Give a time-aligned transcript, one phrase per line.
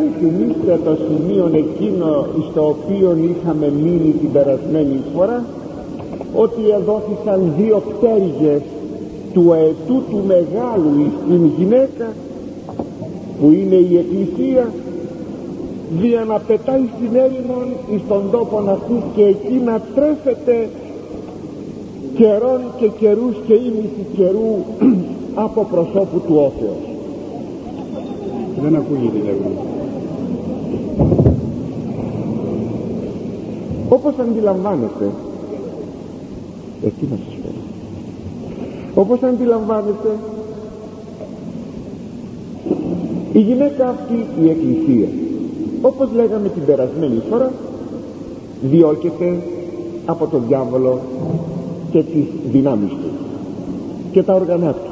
[0.00, 5.44] ενθυμίστε το σημείο εκείνο στο οποίο είχαμε μείνει την περασμένη φορά
[6.34, 8.62] ότι εδόθησαν δύο πτέρυγες
[9.32, 12.12] του αετού του μεγάλου στην γυναίκα
[13.40, 14.72] που είναι η εκκλησία
[16.00, 20.68] δια να πετάει στην έρημον εις τον τόπο αυτού και εκεί να τρέφεται
[22.16, 24.54] καιρών και καιρούς και ήμιση καιρού
[25.44, 26.82] από προσώπου του όφεως.
[28.62, 29.50] Δεν ακούγεται λέγω
[33.94, 35.10] όπως αντιλαμβάνεστε
[36.84, 37.50] εκεί να σας πω.
[39.00, 40.08] Όπως αντιλαμβάνεστε
[43.32, 45.08] η γυναίκα αυτή η εκκλησία
[45.82, 47.52] όπως λέγαμε την περασμένη φορά
[48.62, 49.42] διώκεται
[50.06, 51.00] από τον διάβολο
[51.90, 53.10] και τις δυνάμεις του
[54.12, 54.90] και τα οργανά του.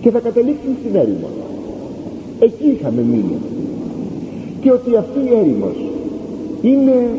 [0.00, 1.28] Και θα καταλήξει στην έρημο.
[2.38, 3.38] Εκεί είχαμε μείνει.
[4.60, 5.74] Και ότι αυτή η έρημος
[6.62, 7.10] είναι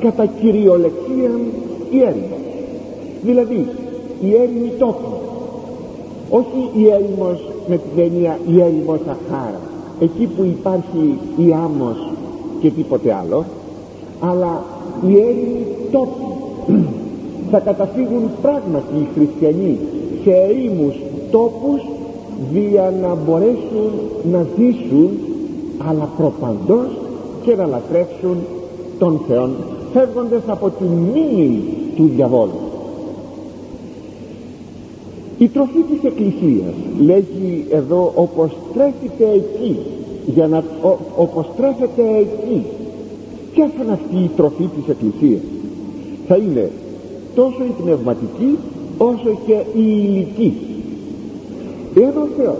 [0.00, 1.30] κατά κυριολεξία
[1.90, 2.38] η έρημος.
[3.22, 3.66] Δηλαδή
[4.20, 5.18] η έρημη τόπου
[6.30, 9.60] όχι η έρημος με την έννοια η έρημος αχάρα
[10.00, 12.10] εκεί που υπάρχει η άμμος
[12.60, 13.44] και τίποτε άλλο
[14.20, 14.64] αλλά
[15.08, 16.36] η έρημη τόπου
[17.50, 19.78] θα καταφύγουν πράγματι οι χριστιανοί
[20.24, 20.94] σε ερήμους
[21.30, 21.80] τόπους
[22.52, 23.90] για να μπορέσουν
[24.32, 25.10] να ζήσουν
[25.88, 26.88] αλλά προπαντός
[27.42, 28.36] και να λατρεύσουν
[28.98, 29.50] τον Θεό
[29.92, 31.62] φεύγοντας από την μνήμη
[31.96, 32.60] του διαβόλου.
[35.38, 39.78] Η τροφή της Εκκλησίας λέγει εδώ όπως τρέφεται εκεί
[40.26, 42.62] για να, ο, όπως τρέφεται εκεί
[43.52, 45.40] ποια θα είναι αυτή η τροφή της Εκκλησίας;
[46.28, 46.70] Θα είναι
[47.34, 48.58] τόσο η πνευματική
[48.98, 50.52] όσο και η υλική
[51.94, 52.58] εάν ο Θεός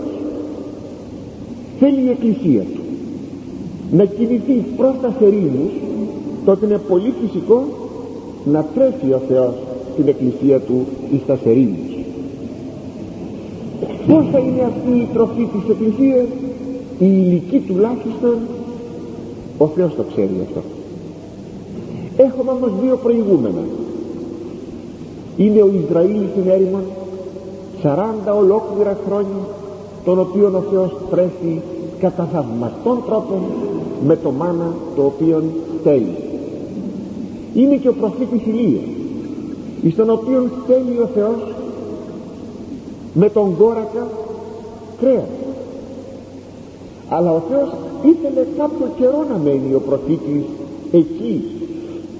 [1.79, 2.81] θέλει η Εκκλησία του
[3.91, 5.71] να κινηθεί προς τα θερίνους
[6.45, 7.63] τότε είναι πολύ φυσικό
[8.45, 9.53] να τρέφει ο Θεός
[9.95, 11.89] την Εκκλησία του εις τα θερίνους
[14.07, 16.27] πως θα είναι αυτή η τροφή της Εκκλησίας;
[16.99, 18.37] Η ηλική τουλάχιστον;
[19.57, 20.61] Ο Θεός το ξέρει αυτό.
[22.17, 23.63] Έχουμε όμως δύο προηγούμενα.
[25.37, 26.79] Είναι ο Ισραήλ στην έρημο
[27.83, 29.41] 40 ολόκληρα χρόνια
[30.05, 31.61] τον οποίο ο Θεός τρέφει
[31.99, 33.39] κατά θαυμαστών τρόπων
[34.07, 35.43] με το μάνα το οποίο
[35.83, 36.28] θέλει
[37.53, 38.83] είναι και ο προφήτης Ηλίας
[39.81, 41.55] εις τον οποίο θέλει ο Θεός
[43.13, 44.07] με τον κόρακα
[44.99, 45.29] κρέας.
[47.09, 47.69] Αλλά ο Θεός
[48.03, 50.43] ήθελε κάποιο καιρό να μένει ο προφήτης
[50.91, 51.43] εκεί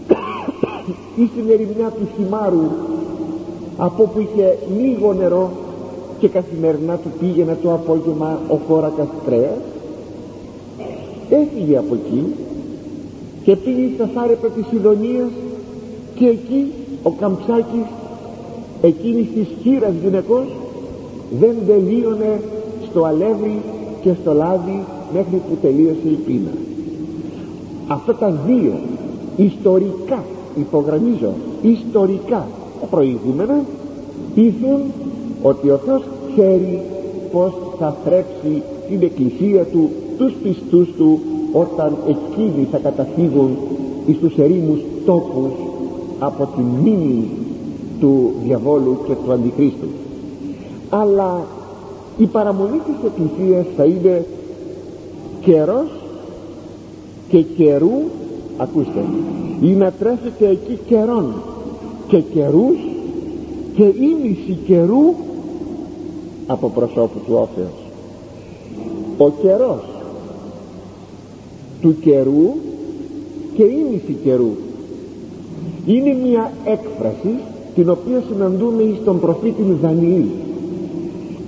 [1.22, 2.68] ή στην ερημιά του Χιμάρου
[3.78, 5.50] από που είχε λίγο νερό
[6.20, 9.60] και καθημερινά του πήγαινε το απόγευμα ο κόρακας κρέας.
[11.30, 12.34] Έφυγε από εκεί
[13.44, 15.30] και πήγε στα θάρεπα της Ιδονίας
[16.16, 16.72] και εκεί
[17.04, 17.88] ο Καμψάκης
[18.82, 20.46] εκείνης της χείρας γυναικός
[21.40, 22.42] δεν τελείωνε
[22.90, 23.62] στο αλεύρι
[24.02, 26.52] και στο λάδι μέχρι που τελείωσε η πείνα.
[27.88, 28.74] Αυτά τα δύο
[29.38, 30.24] ιστορικά
[30.56, 32.48] υπογραμμίζω ιστορικά
[32.90, 33.62] προηγούμενα
[34.36, 34.80] ήθουν
[35.42, 36.02] ότι ο Θεός
[36.32, 36.82] ξέρει
[37.32, 41.20] πως θα θρέψει την εκκλησία του τους πιστούς του
[41.54, 43.58] όταν εκείνοι θα καταφύγουν
[44.06, 45.52] εις τους ερήμους τόπους
[46.20, 47.30] από τη μνήμη
[48.00, 49.88] του διαβόλου και του αντιχρίστου.
[50.90, 51.46] Αλλά
[52.18, 54.26] η παραμονή της Εκκλησίας θα είναι
[55.42, 55.90] καιρός
[57.30, 58.02] και καιρού
[58.58, 59.04] ακούστε
[59.62, 61.34] ή να τρέφεται εκεί καιρών
[62.08, 62.78] και καιρούς
[63.76, 65.14] και ίμιση καιρού
[66.48, 67.78] από προσώπου του όφεως.
[69.18, 69.99] Ο καιρός
[71.82, 72.56] του καιρού
[73.54, 74.52] και ίμιση καιρού.
[75.86, 77.34] Είναι μια έκφραση
[77.76, 80.26] την οποία συναντούμε στον προφήτη Δανιήλ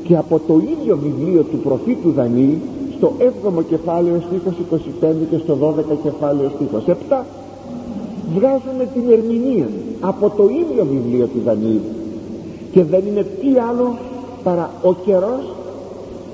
[0.04, 2.58] και από το ίδιο βιβλίο του προφήτου Δανιήλ
[2.98, 4.54] στο 7ο κεφάλαιο στίχος
[5.02, 7.24] 25 και στο 12ο κεφάλαιο στίχος 7
[8.36, 9.70] βγάζουμε την ερμηνεία
[10.02, 11.80] από το ίδιο βιβλίο του Δανιήλ.
[12.72, 13.98] Και δεν είναι τι άλλο
[14.44, 15.54] παρά ο καιρός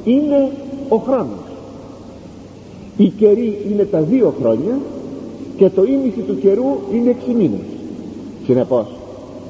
[0.03, 0.51] είναι
[0.89, 1.46] ο χρόνος
[2.97, 4.79] η καιρή είναι τα δύο χρόνια
[5.57, 7.67] και το ίμιση του καιρού είναι έξι μήνες.
[8.45, 8.87] Συνεπώς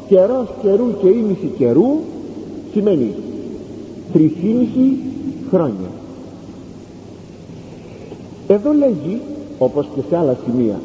[0.07, 1.99] καιρός καιρού και ίμιση καιρού
[2.73, 3.13] σημαίνει
[4.13, 4.97] τρισήμιση
[5.49, 5.89] χρόνια.
[8.47, 9.21] Εδώ λέγει
[9.57, 10.79] όπως και σε άλλα σημεία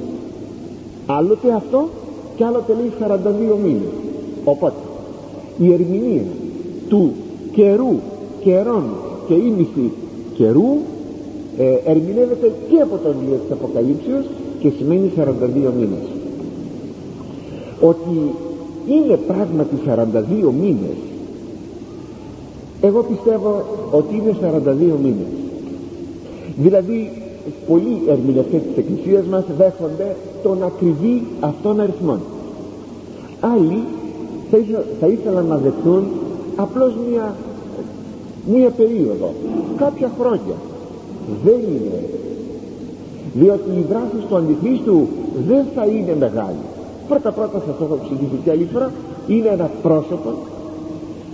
[1.07, 1.89] άλλοτε αυτό
[2.37, 3.93] και άλλοτε λέει 42 μήνες.
[4.45, 4.83] Οπότε
[5.59, 6.25] η ερμηνεία
[6.89, 7.13] του
[7.53, 7.99] καιρού
[8.41, 8.85] καιρών
[9.29, 9.93] και ίμιση
[10.35, 10.79] καιρού
[11.59, 14.25] ε, ερμηνεύεται και από το βιβλίο της Αποκαλύψεως
[14.61, 15.23] και σημαίνει 42
[15.79, 16.07] μήνες.
[17.81, 18.17] Ότι
[18.89, 20.97] είναι πράγματι 42 μήνες
[22.81, 25.31] εγώ πιστεύω ότι είναι 42 μήνες.
[26.57, 27.11] Δηλαδή
[27.69, 32.19] πολλοί ερμηνευτές της Εκκλησίας μας δέχονται τον ακριβή αυτόν αριθμό
[33.43, 33.83] άλλοι
[34.51, 36.05] θα, ήθελα, θα ήθελαν να δεχτούν
[36.57, 37.35] απλώς μια,
[38.47, 39.33] μια περίοδο
[39.77, 40.55] κάποια χρόνια
[41.45, 41.99] δεν είναι.
[43.35, 45.09] Διότι οι δράσεις του Αντιχρίστου
[45.49, 46.63] δεν θα είναι μεγάλη.
[47.09, 48.93] Πρώτα πρώτα σας το έχω εξηγήσει και άλλη φορά
[49.27, 50.31] είναι ένα πρόσωπο.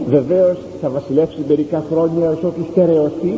[0.08, 3.34] Βεβαίως θα βασιλεύσει μερικά χρόνια ως ότι στερεωθεί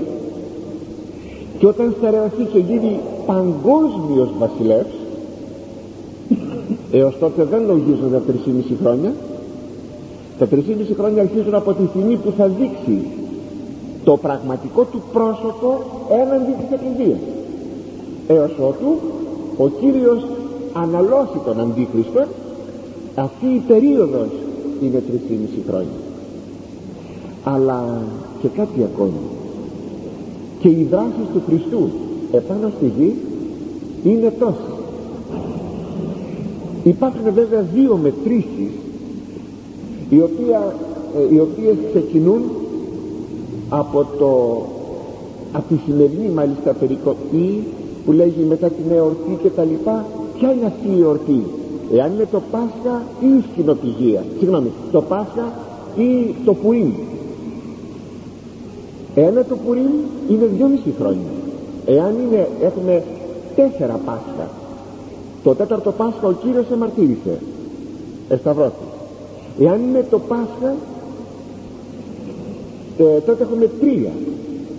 [1.59, 4.95] και όταν στερεωθεί και γίνει παγκόσμιος βασιλεύς
[6.93, 9.13] έως τότε δεν λογίζονται τα 3,5 χρόνια.
[10.39, 10.57] Τα 3,5
[10.97, 13.07] χρόνια αρχίζουν από τη στιγμή που θα δείξει
[14.05, 15.81] το πραγματικό του πρόσωπο
[16.11, 17.19] έναντι της Εκκλησίας.
[18.29, 18.99] Έως ότου
[19.57, 20.27] ο Κύριος
[20.73, 22.25] αναλώσει τον Αντίχριστο
[23.15, 24.29] αυτή η περίοδος
[24.83, 26.01] είναι 3,5 χρόνια.
[27.45, 28.03] Αλλά
[28.43, 29.21] και κάτι ακόμη.
[30.61, 31.91] Και οι δράσεις του Χριστού
[32.33, 33.15] επάνω στη γη
[34.05, 34.71] είναι τόσες
[36.83, 38.73] υπάρχουν βέβαια δύο μετρήσεις
[40.11, 40.75] οι, οποία,
[41.19, 42.43] ε, οι οποίες ξεκινούν
[43.71, 44.63] από το
[45.53, 47.65] από τη σημερινή μάλιστα περικοπή
[48.05, 50.05] που λέγει μετά την εορτή και τα λοιπά
[50.39, 51.43] ποια είναι αυτή η εορτή
[51.95, 55.53] εάν είναι το Πάσχα ή η σκηνοπηγία συγγνώμη το Πάσχα
[55.97, 56.93] ή το Πουίν
[59.15, 59.91] εάν είναι το Πουίν
[60.29, 61.31] είναι δυόμιση χρόνια.
[61.87, 63.03] Εάν είναι, έχουμε
[63.57, 64.49] τέσσερα Πάσχα.
[65.43, 67.39] Το τέταρτο Πάσχα ο Κύριος εμαρτύρησε.
[68.29, 68.91] Εσταυρώθηκε
[69.61, 70.75] εάν είναι το Πάσχα
[73.01, 74.13] ε, τότε έχουμε τρία.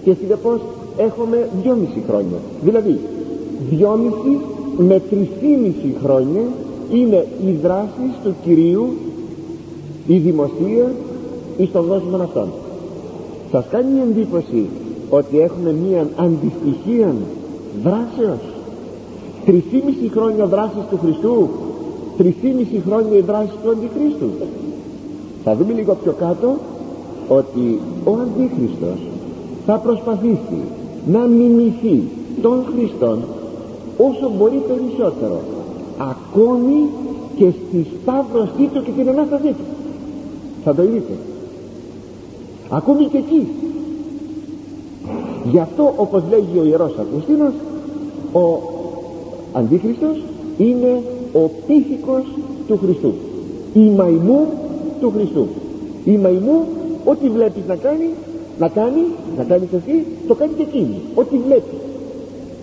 [0.03, 0.59] Και συνεπώς
[0.97, 2.37] έχουμε δυόμιση χρόνια.
[2.63, 2.99] Δηλαδή
[3.69, 4.39] δυόμιση
[4.77, 6.41] με τρισήμιση χρόνια
[6.93, 8.87] είναι οι δράσεις του Κυρίου
[10.07, 10.91] η δημοσία
[11.57, 12.49] εις τον κόσμο αυτόν.
[13.51, 14.65] Σας κάνει εντύπωση
[15.09, 17.13] ότι έχουμε μία αντιστοιχία
[17.83, 18.43] δράσεως;
[19.45, 21.49] Τρισήμιση χρόνια δράσης του Χριστού
[22.17, 24.29] τρισήμιση χρόνια η δράση του Αντιχρίστου
[25.43, 26.57] θα δούμε λίγο πιο κάτω
[27.37, 28.99] ότι ο Αντίχριστος
[29.65, 30.61] θα προσπαθήσει
[31.05, 32.03] να μιμηθεί
[32.41, 33.19] τον Χριστόν
[33.97, 35.39] όσο μπορεί περισσότερο
[35.97, 36.89] ακόμη
[37.35, 39.65] και στη σταύρωσή του και την Ανάστασή του.
[40.63, 41.13] Θα το δείτε
[42.69, 43.47] ακόμη και εκεί.
[45.51, 47.53] Γι' αυτό όπως λέγει ο Ιερός Αυγουστίνος
[48.33, 48.59] ο
[49.53, 50.17] Αντίχριστος
[50.57, 51.01] είναι
[51.33, 52.23] ο πίθηκος
[52.67, 53.13] του Χριστού.
[53.73, 54.47] Η μαϊμού
[55.01, 55.47] του Χριστού.
[56.05, 56.65] Η μαϊμού
[57.05, 58.09] ό,τι βλέπεις να κάνει
[58.59, 59.01] να κάνει,
[59.37, 61.01] να κάνεις εσύ το κάνει και εκείνη.
[61.15, 61.79] Ό,τι βλέπεις.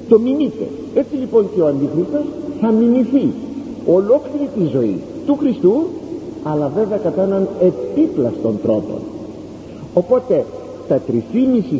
[0.08, 2.25] Το μιμείται έτσι λοιπόν και ο Αντιχρίστος
[2.61, 3.32] θα μιμηθεί
[3.87, 5.75] ολόκληρη τη ζωή του Χριστού
[6.43, 8.99] αλλά βέβαια κατά έναν επίπλαστον τρόπο.
[9.94, 10.44] Οπότε
[10.88, 11.12] τα 3,5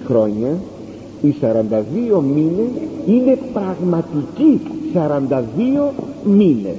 [0.06, 0.56] χρόνια
[1.22, 1.44] οι 42
[2.34, 2.70] μήνες
[3.06, 4.61] είναι πραγματικοί
[4.94, 5.93] 42
[6.25, 6.76] μήνες.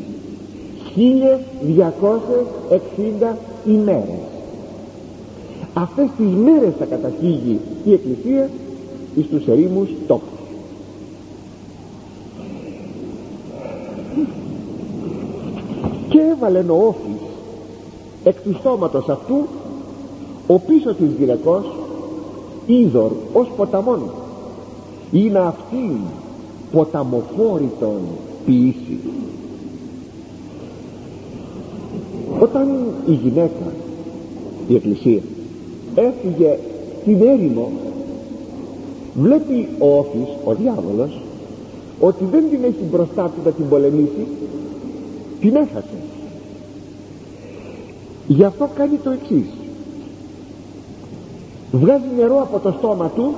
[0.96, 3.36] 1260
[3.66, 4.30] ημέρες
[5.82, 8.50] αυτές τις μέρες θα καταφύγει η Εκκλησία
[9.16, 10.40] εις τους ερήμους τόπους.
[16.10, 17.22] Και έβαλε ο όφης
[18.24, 19.36] εκ του στόματος αυτού
[20.48, 21.66] ο πίσω της γυναικός
[22.66, 24.02] είδωρ ως ποταμόν.
[25.12, 26.02] Είναι αυτή
[26.72, 28.00] ποταμοφόρητον
[28.46, 29.00] ποιήση.
[32.40, 32.68] Όταν
[33.08, 33.74] η γυναίκα
[34.68, 35.22] η εκκλησία
[35.96, 36.58] έφυγε
[37.02, 37.72] στην έρημο
[39.14, 41.22] βλέπει ο όφης, ο διάβολος
[42.00, 44.28] ότι δεν την έχει μπροστά του να την πολεμήσει
[45.40, 45.98] την έχασε.
[48.28, 49.48] Γι' αυτό κάνει το εξής.
[51.72, 53.34] Βγάζει νερό από το στόμα του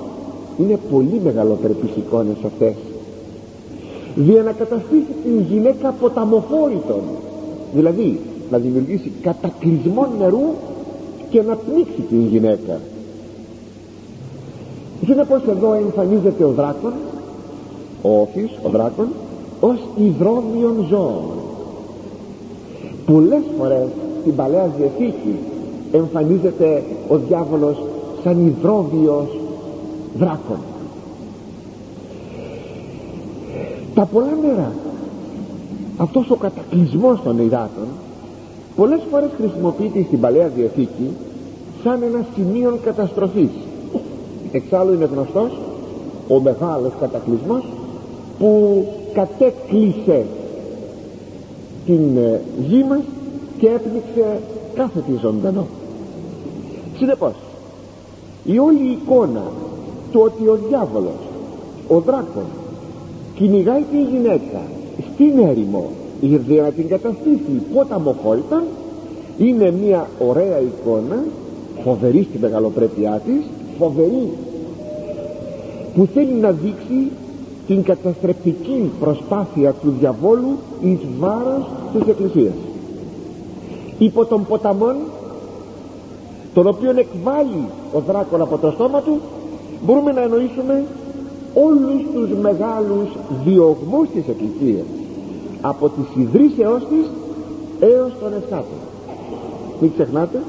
[0.60, 2.74] είναι πολύ μεγαλοπρεπείς εικόνες αυτές
[4.16, 7.02] για να καταστήσει την γυναίκα ποταμοφόρητον.
[7.74, 8.20] Δηλαδή
[8.52, 10.54] να δημιουργήσει κατακλυσμό νερού
[11.32, 12.80] και να πνίξει την γυναίκα.
[15.08, 16.94] Είναι πως εδώ εμφανίζεται ο δράκον
[18.02, 19.08] ο όφης, ο δράκον
[19.60, 21.42] ως υδρόβιον ζώο
[23.12, 23.88] πολλές φορές
[24.22, 25.36] στην Παλαιά Διαθήκη
[25.92, 27.78] εμφανίζεται ο διάβολος
[28.24, 29.38] σαν υδρόβιος
[30.18, 30.58] δράκον.
[33.94, 34.72] Τα πολλά νερά
[35.98, 37.88] αυτός ο κατακλυσμός των υδάτων
[38.76, 41.10] πολλές φορές χρησιμοποιείται στην Παλαιά Διαθήκη
[41.84, 43.50] σαν ένα σημείο καταστροφής.
[44.52, 45.52] Εξάλλου είναι γνωστός
[46.28, 47.64] ο μεγάλος κατακλυσμός
[48.40, 50.26] που κατέκλυσε
[51.86, 53.02] την ε, γη μας
[53.58, 54.40] και έπνιξε
[54.76, 55.68] κάθε τη ζωντανό.
[56.98, 57.34] Συνεπώς
[58.44, 59.44] η όλη εικόνα
[60.12, 61.22] του ότι ο διάβολος
[61.88, 62.50] ο δράκος
[63.36, 64.62] κυνηγάει τη γυναίκα
[65.14, 65.90] στην έρημο
[66.22, 67.62] για να την καταστήσει.
[67.74, 68.64] Πόταμο χόλταν
[69.38, 71.24] είναι μια ωραία εικόνα
[71.84, 73.44] φοβερή στη μεγαλοπρέπειά της
[73.78, 74.30] φοβερή
[75.96, 77.12] που θέλει να δείξει
[77.68, 82.54] την καταστρεπτική προσπάθεια του διαβόλου εις βάρος της Εκκλησίας.
[84.00, 84.96] Υπό των ποταμών
[86.54, 89.20] τον οποίον εκβάλλει ο δράκον από το στόμα του
[89.86, 90.84] μπορούμε να εννοήσουμε
[91.54, 93.08] όλους τους μεγάλους
[93.46, 94.86] διωγμούς της Εκκλησίας
[95.62, 97.10] από τις ιδρύσεώς της
[97.80, 98.76] έως τον Εσάτο
[99.82, 100.42] μην ξεχνάτε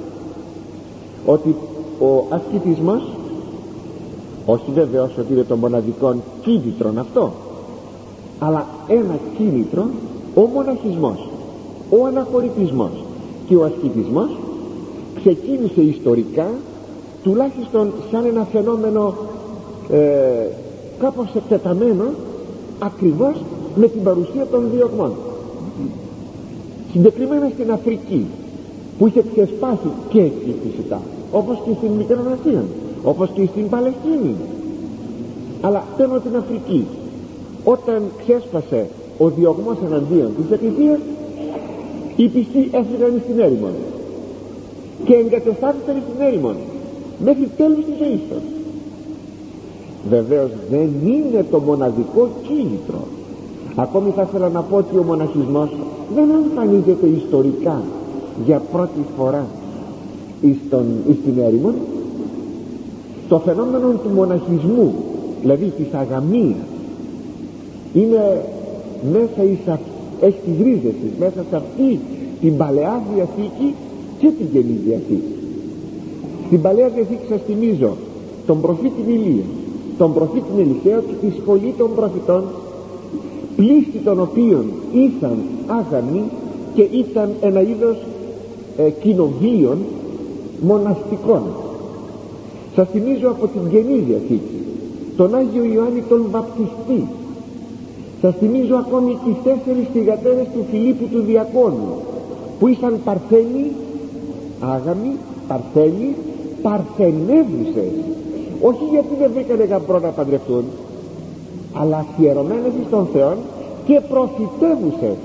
[1.26, 1.57] ότι
[2.00, 3.02] ο ασκητισμός
[4.47, 7.33] όχι βεβαίω ότι είναι το μοναδικό κίνητρο αυτό
[8.38, 9.87] αλλά ένα κίνητρο
[10.35, 11.26] ο μοναχισμός
[11.99, 12.90] ο αναχωρητισμός.
[13.47, 14.28] Και ο ασκητισμός
[15.14, 16.47] ξεκίνησε ιστορικά
[17.23, 19.14] τουλάχιστον σαν ένα φαινόμενο
[19.90, 20.47] ε,
[20.99, 22.04] κάπως εκτεταμένο
[22.78, 23.35] ακριβώς
[23.75, 25.12] με την παρουσία των διωγμών
[26.93, 28.26] συγκεκριμένα στην Αφρική
[28.99, 31.00] που είχε ξεσπάσει και εκεί φυσικά
[31.33, 32.64] όπως και στην Μικρονασία
[33.02, 34.35] όπως και στην Παλαιστίνη.
[35.61, 36.87] Αλλά παίρνω την Αφρική.
[37.64, 38.87] Όταν ξέσπασε
[39.19, 40.99] ο διωγμός εναντίον της Εκκλησίας
[42.17, 43.69] οι πιστοί έφυγαν στην έρημο
[45.05, 46.52] και εγκατεστάθηκαν στην έρημο
[47.25, 48.45] μέχρι τέλους της ζωής τους.
[50.11, 53.02] Βεβαίως δεν είναι το μοναδικό κίνητρο
[53.75, 55.69] ακόμη θα ήθελα να πω ότι ο μοναχισμός
[56.14, 57.83] δεν εμφανίζεται ιστορικά
[58.47, 59.47] για πρώτη φορά
[60.41, 61.75] εις, τον, εις την έρημο
[63.29, 64.95] το φαινόμενο του μοναχισμού
[65.41, 66.67] δηλαδή της αγαμίας
[67.93, 68.45] είναι
[69.12, 69.59] μέσα εις
[70.21, 72.00] έχει τις ρίζες της μέσα σε αυτή
[72.41, 73.75] την Παλαιά Διαθήκη
[74.19, 75.35] και την Καινή Διαθήκη.
[76.47, 77.97] Στην Παλαιά Διαθήκη σας θυμίζω
[78.47, 79.45] τον προφήτη Ηλία
[79.99, 82.45] τον προφήτη Ελισαίο και τη σχολή των προφητών
[83.56, 86.23] πλήστη των οποίων ήσαν άγαμοι
[86.75, 87.97] και ήταν ένα είδος
[88.76, 89.78] ε, κοινοβίων
[90.61, 91.42] μοναστικών.
[92.75, 94.62] Σας θυμίζω από την Καινή Διαθήκη
[95.16, 97.06] τον Άγιο Ιωάννη τον Βαπτιστή.
[98.21, 101.97] Σας θυμίζω ακόμη τις τέσσερις θυγατέρες του Φιλίππου του Διακόνου
[102.59, 103.71] που ήσαν παρθένοι
[104.61, 105.16] άγαμοι,
[105.49, 106.14] παρθένοι
[106.62, 107.92] παρθενεύουσες.
[108.61, 110.64] Όχι γιατί δεν βρήκανε γαμπρό να παντρευτούν
[111.73, 113.33] αλλά αφιερωμένες στον Θεό
[113.87, 115.17] και προφητεύουσες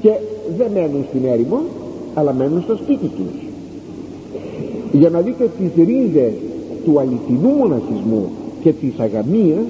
[0.00, 0.12] και
[0.56, 1.60] δεν μένουν στην έρημο
[2.14, 3.34] αλλά μένουν στο σπίτι τους.
[4.92, 6.32] Για να δείτε τις ρίζες
[6.84, 8.28] του αληθινού μοναχισμού
[8.62, 9.66] και της αγαμίας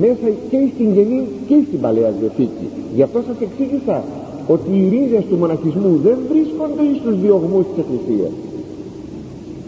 [0.00, 2.68] μέσα και στην Γενή και στην Παλαιά Διαθήκη.
[2.94, 4.04] Γι' αυτό σας εξήγησα
[4.46, 8.32] ότι οι ρίζες του μοναχισμού δεν βρίσκονται στους διωγμούς της Εκκλησίας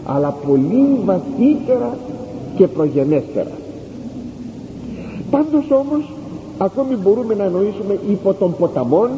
[0.05, 1.97] αλλά πολύ βαθύτερα
[2.55, 3.51] και προγενέστερα
[5.31, 6.11] πάντως όμως
[6.57, 9.09] ακόμη μπορούμε να εννοήσουμε υπό των ποταμών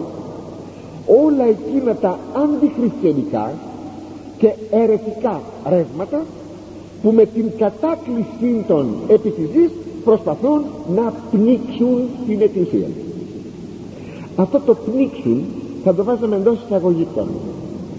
[1.07, 3.51] όλα εκείνα τα αντιχριστιανικά
[4.37, 6.21] και ερετικά ρεύματα
[7.01, 9.69] που με την κατάκληση των επί της γης
[10.03, 10.61] προσπαθούν
[10.95, 12.87] να πνίξουν την Εκκλησία.
[14.35, 15.43] Αυτό το πνίξουν
[15.83, 17.27] θα το βάζαμε εντός εισαγωγικών.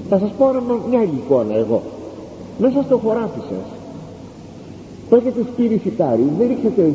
[0.09, 0.47] Θα σας πω
[0.91, 1.83] μια άλλη εικόνα εγώ.
[2.59, 3.84] Μέσα στο χωράφι σας
[5.15, 6.93] που έχετε σπείρει σιτάρι δεν ρίξετε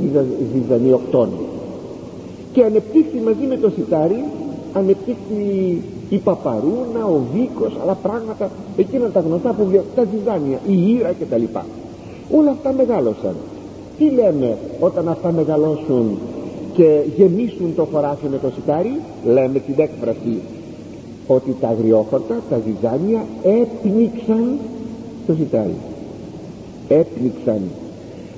[0.53, 1.39] ζυζανιοκτόνη
[2.51, 4.23] και ανεπτύχθη μαζί με το σιτάρι
[4.73, 11.13] ανεπτύχθη η παπαρούνα, ο βίκος αλλά πράγματα εκείνα τα γνωστά που τα ζυζάνια, η ήρα
[11.19, 11.43] κτλ
[12.31, 13.35] όλα αυτά μεγάλωσαν.
[13.97, 16.17] Τι λέμε όταν αυτά μεγαλώσουν
[16.73, 20.39] και γεμίσουν το χωράφι με το σιτάρι; Λέμε την έκφραση
[21.27, 24.57] ότι τα αγριόχορτα, τα ζυζάνια έπνιξαν
[25.27, 25.75] το σιτάρι.
[26.87, 27.61] Έπνιξαν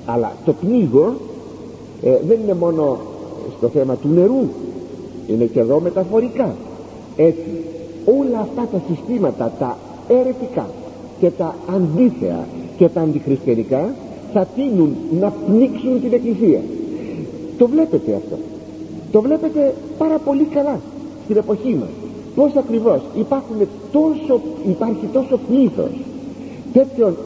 [0.06, 1.14] αλλά το πνίγο
[2.02, 2.98] ε, δεν είναι μόνο
[3.58, 4.42] στο θέμα του νερού.
[5.28, 6.54] Είναι και εδώ μεταφορικά.
[7.16, 7.64] Έτσι
[8.04, 9.76] όλα αυτά τα συστήματα τα
[10.08, 10.66] αιρετικά
[11.20, 13.94] και τα αντίθεα και τα αντιχριστιανικά
[14.32, 16.60] θα τείνουν να πνίξουν την εκκλησία.
[17.58, 18.36] Το βλέπετε αυτό.
[19.12, 20.80] Το βλέπετε πάρα πολύ καλά
[21.24, 21.88] στην εποχή μας.
[22.34, 23.56] Πως ακριβώς υπάρχουν
[23.92, 25.90] τόσο, υπάρχει τόσο πλήθος
[26.72, 27.16] τέτοιων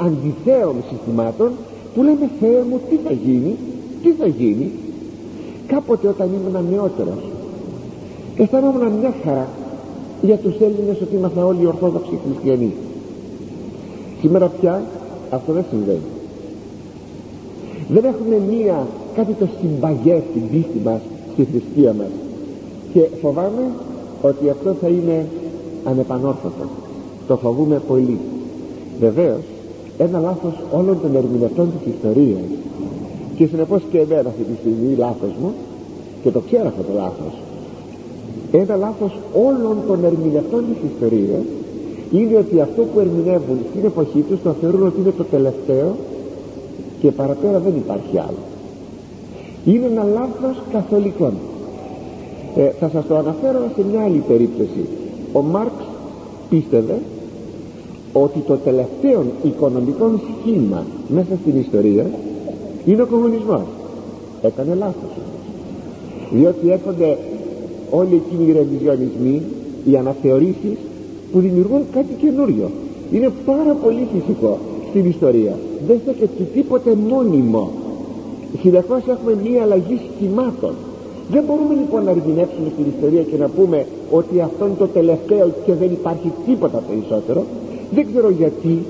[0.00, 1.50] αντιθέων συστημάτων
[1.94, 3.56] που λέμε Θεέ μου τι θα γίνει
[4.02, 4.70] τι θα γίνει
[5.66, 7.22] κάποτε όταν ήμουν νεότερος
[8.36, 9.48] αισθανόμουν μια χαρά
[10.22, 12.72] για τους Έλληνες ότι είμαστε όλοι ορθόδοξοι χριστιανοί.
[14.20, 14.82] Σήμερα πια
[15.30, 16.08] αυτό δεν συμβαίνει.
[17.88, 21.00] Δεν έχουμε μία κάτι το συμπαγέ στην πίστη μας
[21.32, 22.10] στη θρησκεία μας.
[22.92, 23.64] Και φοβάμαι
[24.22, 25.26] ότι αυτό θα είναι
[25.84, 26.64] ανεπανόρθωτο.
[27.26, 28.18] Το φοβούμε πολύ.
[29.00, 29.42] Βεβαίως
[29.98, 32.48] ένα λάθος όλων των ερμηνευτών της ιστορίας.
[33.36, 35.52] Και συνεπώς και εμένα αυτή τη στιγμή λάθος μου
[36.22, 37.34] και το ξέρω αυτό το λάθος.
[38.52, 39.12] Ένα λάθος
[39.46, 41.44] όλων των ερμηνευτών της ιστορίας
[42.12, 45.94] είναι ότι αυτό που ερμηνεύουν στην εποχή τους το θεωρούν ότι είναι το τελευταίο
[47.00, 48.42] και παραπέρα δεν υπάρχει άλλο.
[49.64, 51.32] Είναι ένα λάθος καθολικών.
[52.56, 54.88] Ε, θα σας το αναφέρω σε μια άλλη περίπτωση.
[55.32, 55.72] Ο Μάρξ
[56.50, 56.98] πίστευε
[58.16, 62.06] ότι το τελευταίο οικονομικό σχήμα μέσα στην ιστορία
[62.84, 63.62] είναι ο κομμουνισμός.
[64.42, 65.10] Έκανε λάθος.
[66.32, 67.18] Διότι έρχονται
[67.90, 69.42] όλοι εκείνοι οι ρεβιζιονισμοί
[69.90, 70.76] οι αναθεωρήσεις
[71.32, 72.70] που δημιουργούν κάτι καινούριο.
[73.12, 74.58] Είναι πάρα πολύ φυσικό
[74.90, 75.58] στην ιστορία.
[75.86, 77.70] Δεν και τίποτε μόνιμο.
[78.62, 80.74] Συνεχώς έχουμε μία αλλαγή σχημάτων.
[81.30, 85.46] Δεν μπορούμε λοιπόν να ερμηνεύσουμε την ιστορία και να πούμε ότι αυτό είναι το τελευταίο
[85.66, 87.44] και δεν υπάρχει τίποτα περισσότερο
[87.90, 88.84] δεν ξέρω γιατί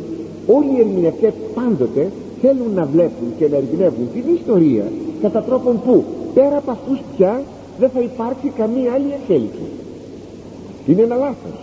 [0.46, 2.10] όλοι οι ερμηνευτές πάντοτε
[2.40, 4.84] θέλουν να βλέπουν και να ερμηνεύουν την ιστορία
[5.22, 7.42] κατά τρόπον που πέρα από αυτούς πια
[7.78, 9.66] δεν θα υπάρξει καμία άλλη εξέλιξη.
[10.86, 11.56] Είναι ένα λάθος.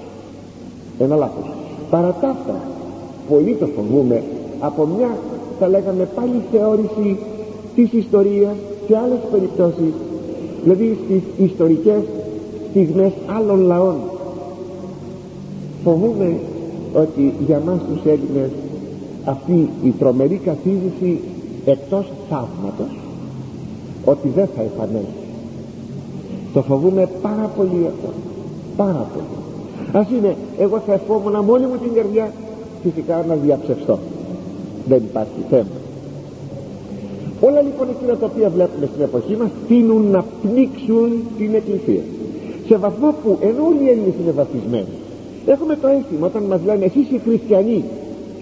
[1.00, 1.46] Ένα λάθος.
[1.90, 2.56] Παρά τα αυτά
[3.30, 4.24] πολύ το φοβούμε
[4.60, 5.18] από μια
[5.60, 7.18] θα λέγαμε πάλι θεώρηση
[7.76, 8.56] της ιστορίας
[8.88, 9.94] σε άλλες περιπτώσεις
[10.64, 12.02] δηλαδή στις ιστορικές
[12.70, 13.96] στιγμές άλλων λαών.
[15.84, 16.38] Φοβούμε
[16.94, 18.50] ότι για μας τους Έλληνες
[19.26, 21.20] αυτή η τρομερή καθίζηση
[21.66, 22.98] εκτός θαύματος
[24.06, 25.22] ότι δεν θα επανέλθει.
[26.54, 28.10] Το φοβούμε πάρα πολύ αυτό
[28.78, 29.38] πάρα πολύ.
[29.92, 32.34] Ας είναι εγώ θα ευχόμουν μόνη μου την καρδιά
[32.84, 34.00] φυσικά να διαψευστώ.
[34.88, 35.76] Δεν υπάρχει θέμα.
[37.42, 42.04] Όλα λοιπόν εκείνα τα οποία βλέπουμε στην εποχή μας τείνουν να πνίξουν την εκκλησία.
[42.68, 44.96] Σε βαθμό που ενώ όλοι οι Έλληνες είναι βαθισμένοι
[45.46, 47.84] έχουμε το αίσθημα όταν μας λένε εσείς οι χριστιανοί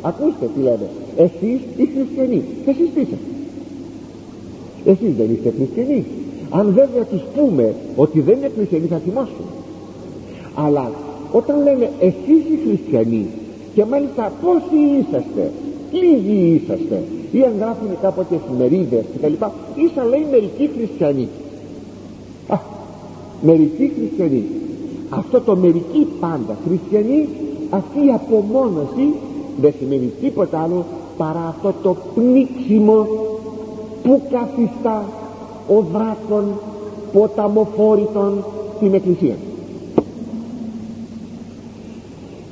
[0.02, 3.18] ακούστε τι λένε εσείς οι χριστιανοί εσείς τι είστε
[4.86, 6.06] εσείς δεν είστε χριστιανοί
[6.50, 9.46] αν βέβαια τους πούμε ότι δεν είναι χριστιανοί θα θυμώσουν
[10.56, 10.92] αλλά
[11.32, 13.26] όταν λένε εσείς οι χριστιανοί
[13.76, 15.52] και μάλιστα πόσοι είσαστε
[15.92, 21.28] λίγοι είσαστε ή αν γράφουν κάποτε εφημερίδες και τα λοιπά ίσα λέει μερικοί χριστιανοί
[22.48, 22.58] α,
[23.42, 24.44] μερικοί χριστιανοί
[25.10, 27.28] αυτό το μερικοί πάντα χριστιανοί
[27.70, 29.14] αυτή η απομόνωση
[29.62, 30.86] δεν σημαίνει τίποτα άλλο
[31.18, 33.08] παρά αυτό το πνίξιμο
[34.04, 35.06] που καθιστά
[35.68, 36.46] ο δράκων
[37.14, 38.44] ποταμοφόρητων
[38.76, 39.36] στην εκκλησία.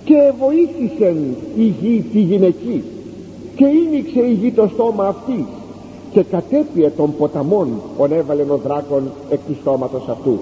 [0.06, 1.15] Και βοήθησε
[1.56, 2.84] η γη τη γυναική
[3.56, 5.46] και ίνιξε η γη το στόμα αυτή
[6.12, 7.67] και κατέπιε των ποταμών
[8.10, 10.39] έβαλε ο δράκον εκ του στόματος αυτού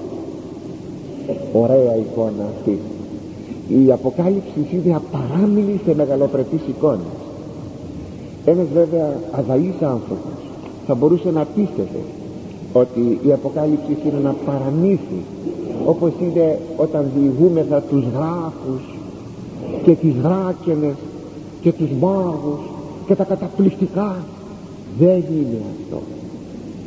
[1.54, 2.80] ωραία εικόνα αυτή.
[3.68, 7.16] Η Αποκάλυψη είναι απαράμιλη σε μεγαλοπρεπείς εικόνες.
[8.46, 10.36] Ένας βέβαια αδαής άνθρωπος
[10.88, 12.02] θα μπορούσε να πίστευε
[12.74, 15.22] ότι η Αποκάλυψη είναι ένα παραμύθι
[15.86, 18.98] όπως είναι όταν διηγούμεθα τους γράφους
[19.84, 20.96] και τις δράκενες
[21.62, 22.60] και τους μάγους
[23.08, 24.16] και τα καταπληκτικά.
[25.00, 26.02] Δεν είναι αυτό.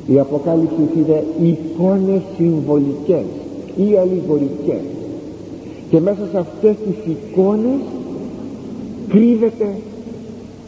[0.06, 3.24] Η Αποκάλυψη είναι εικόνες συμβολικές
[3.86, 4.80] ή αλληγορικές
[5.90, 7.80] και μέσα σε αυτές τις εικόνες
[9.08, 9.74] κρύβεται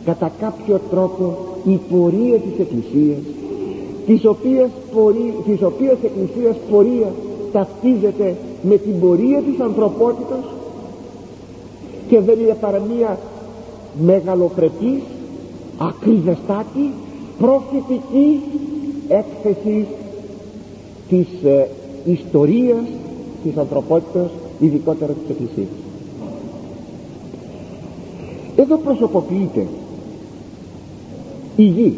[0.05, 3.19] κατά κάποιο τρόπο η πορεία της Εκκλησίας
[4.07, 7.13] της οποίας, πορεία, της οποίας Εκκλησίας πορεία
[7.53, 10.45] ταυτίζεται με την πορεία της ανθρωπότητας
[12.09, 13.19] και δεν είναι παρά μία
[14.05, 15.03] μεγαλοπρεπής
[15.79, 16.91] ακριβεστάτη
[17.39, 18.41] προφητική
[19.09, 19.87] έκθεση
[21.09, 21.69] της ε,
[22.05, 22.85] ιστορίας
[23.43, 25.69] της ανθρωπότητας ειδικότερα της Εκκλησίας.
[28.57, 29.67] Εδώ προσωποποιείται
[31.57, 31.95] η γη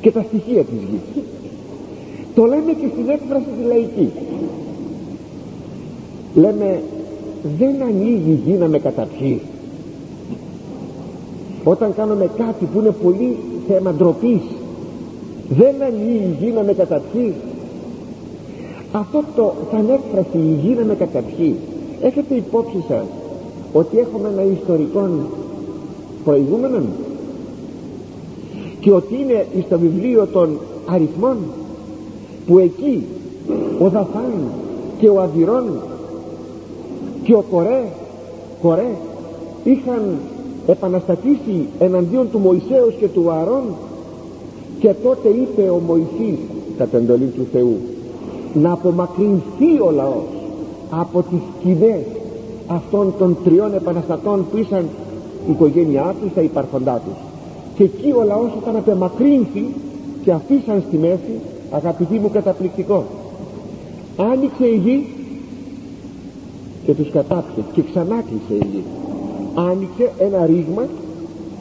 [0.00, 1.22] και τα στοιχεία της γης.
[2.34, 4.10] Το λέμε και στην έκφραση τη λαϊκή.
[6.34, 6.82] Λέμε
[7.58, 9.40] δεν ανοίγει η γη να με καταπιεί
[11.64, 13.36] όταν κάνουμε κάτι που είναι πολύ
[13.68, 14.40] θέμα ντροπής,
[15.48, 17.34] δεν ανοίγει η γη να με καταπιεί
[18.92, 21.56] αυτό το σαν έκφραση η γη να με καταπιεί
[22.00, 23.04] έχετε υπόψη σας
[23.72, 25.08] ότι έχουμε ένα ιστορικό
[26.24, 26.80] προηγούμενο
[28.80, 31.36] και ότι είναι στο βιβλίο των αριθμών
[32.46, 33.04] που εκεί
[33.80, 34.32] ο Δαφάν
[34.98, 35.64] και ο Αβυρών
[37.22, 37.84] και ο Κορέ,
[38.62, 38.90] Κορέ
[39.64, 40.18] είχαν
[40.66, 43.62] επαναστατήσει εναντίον του Μωυσέως και του Αρών
[44.80, 46.38] και τότε είπε ο Μωυσής
[46.78, 47.76] κατά εντολή του Θεού
[48.54, 50.28] να απομακρυνθεί ο λαός
[50.90, 52.04] από τις σκηνές
[52.66, 54.88] αυτών των τριών επαναστατών που ήσαν
[55.48, 57.16] η οικογένειά τους, τα υπαρχοντά τους.
[57.74, 59.66] Και εκεί ο λαός όταν απεμακρύνθη
[60.24, 63.04] και αφήσαν στη μέση αγαπητοί μου καταπληκτικό
[64.16, 65.06] άνοιξε η γη
[66.84, 68.82] και τους κατάπιε και ξανά κλείσε η γη.
[69.54, 70.86] Άνοιξε ένα ρήγμα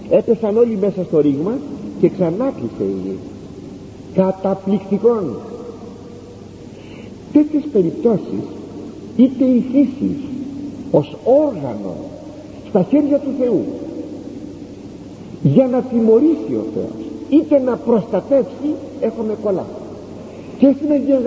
[0.10, 1.54] έπεσαν όλοι μέσα στο ρήγμα
[2.00, 3.18] και ξανά κλείσε η γη.
[4.14, 5.36] Καταπληκτικών
[7.38, 8.44] τέτοιες περιπτώσεις
[9.18, 10.16] είτε η φύση
[10.92, 11.96] ως όργανο
[12.70, 13.64] στα χέρια του Θεού
[15.44, 18.70] για να τιμωρήσει ο Θεός είτε να προστατεύσει
[19.00, 19.66] έχουμε πολλά.
[20.60, 21.22] Και στην Αγία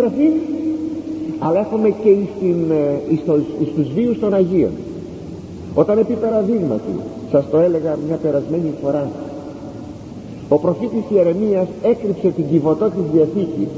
[1.38, 3.38] αλλά έχουμε και στην, ε, στο,
[3.73, 4.70] στους βίους των Αγίων.
[5.75, 6.94] Όταν επί παραδείγματι
[7.31, 9.11] σας το έλεγα μια περασμένη φορά
[10.49, 13.68] ο προφήτης Ιερεμίας έκρυψε την κυβωτό της Διαθήκης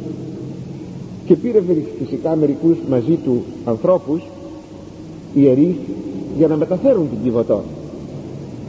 [1.27, 1.63] και πήρε
[1.99, 4.23] φυσικά μερικούς μαζί του ανθρώπους
[5.35, 5.75] ιερείς
[6.37, 7.63] για να μεταφέρουν την κυβωτό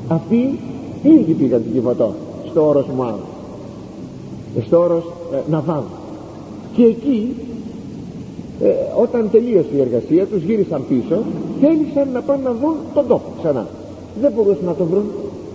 [0.08, 0.60] αυτοί
[1.04, 2.14] ήδη πήγαν την κυβωτό
[2.50, 3.16] στο όρος Μουάμ
[4.62, 5.84] στο όρος ε, Ναβάμ.
[6.76, 7.36] Και εκεί
[8.62, 8.68] ε,
[9.02, 11.24] όταν τελείωσε η εργασία τους γύρισαν πίσω
[11.62, 13.68] θέλησαν να πάνε να βρουν τον τόπο ξανά.
[14.22, 15.06] Δεν μπορούσαν να τον βρουν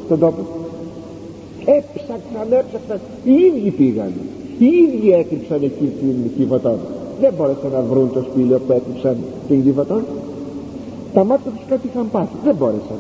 [0.09, 0.47] τον τόπο.
[1.65, 3.01] Έψαξαν έψαξαν.
[3.25, 4.13] Οι ίδιοι πήγαν
[4.59, 6.79] οι ίδιοι έκρυψαν εκεί την κυβωτό
[7.21, 9.17] δεν μπόρεσαν να βρουν το σπήλαιο που έκρυψαν
[9.49, 10.01] την κυβωτό
[11.13, 12.37] τα μάτια τους κάτι είχαν πάθει.
[12.45, 12.99] Δεν μπόρεσαν.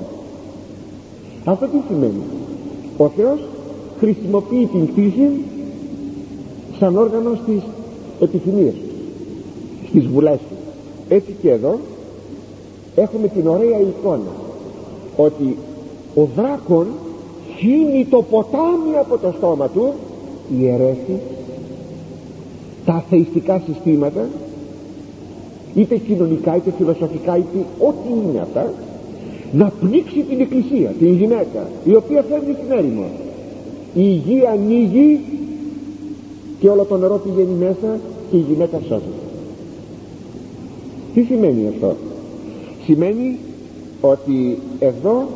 [1.44, 2.22] Αυτό τι σημαίνει.
[2.96, 3.38] Ο Θεός
[3.98, 5.30] χρησιμοποιεί την κτήση
[6.78, 7.62] σαν όργανο στις
[8.20, 8.74] επιθυμίες
[9.88, 10.58] στις βουλές τους.
[11.08, 11.78] Έτσι και εδώ
[12.94, 14.32] έχουμε την ωραία εικόνα
[15.16, 15.56] ότι
[16.14, 16.86] ο δράκον
[17.58, 19.92] χύνει το ποτάμι από το στόμα του
[20.58, 21.20] η αιρέση
[22.88, 24.28] τα αθεϊστικά συστήματα
[25.74, 28.72] είτε κοινωνικά είτε φιλοσοφικά είτε ό,τι είναι αυτά
[29.52, 33.04] να πνίξει την εκκλησία, την γυναίκα η οποία φέρνει την έρημο.
[33.94, 35.20] Η γη ανοίγει
[36.60, 37.98] και όλο το νερό πηγαίνει μέσα
[38.30, 39.26] και η γυναίκα σώζεται
[41.14, 41.96] τι σημαίνει αυτό;
[42.84, 43.38] Σημαίνει
[44.00, 45.28] ότι εδώ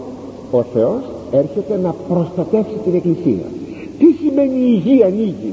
[0.50, 3.44] ο Θεός έρχεται να προστατεύσει την εκκλησία.
[3.98, 5.52] Τι σημαίνει η γη ανοίγει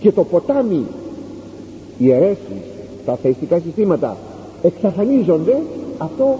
[0.00, 0.84] και το ποτάμι
[2.00, 2.62] οι αιρέσεις
[3.06, 4.16] τα θεϊστικά συστήματα
[4.62, 5.62] εξαφανίζονται
[5.98, 6.38] αυτό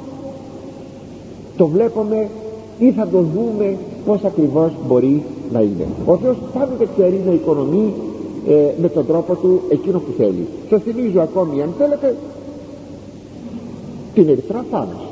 [1.57, 2.29] το βλέπουμε
[2.79, 5.87] ή θα το δούμε πως ακριβώς μπορεί να είναι.
[6.07, 7.92] Ο Θεός πάντοτε ξέρει να οικονομεί
[8.49, 10.46] ε, με τον τρόπο του εκείνος που θέλει.
[10.70, 12.16] Σας θυμίζω ακόμη αν θέλετε
[14.14, 15.09] την ερυθρά θάλασσα.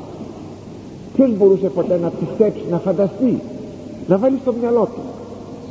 [1.15, 3.39] Ποιος μπορούσε ποτέ να πιστέψει να φανταστεί
[4.07, 5.01] να βάλει στο μυαλό του.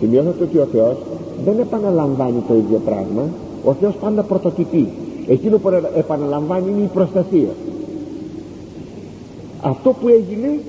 [0.01, 0.97] Σημειώσατε ότι ο Θεός
[1.45, 3.23] δεν επαναλαμβάνει το ίδιο πράγμα
[3.65, 4.89] ο Θεός πάντα πρωτοτυπεί.
[5.29, 7.49] Εκείνο που επαναλαμβάνει είναι η προστασία.
[9.63, 10.61] Αυτό που έγινε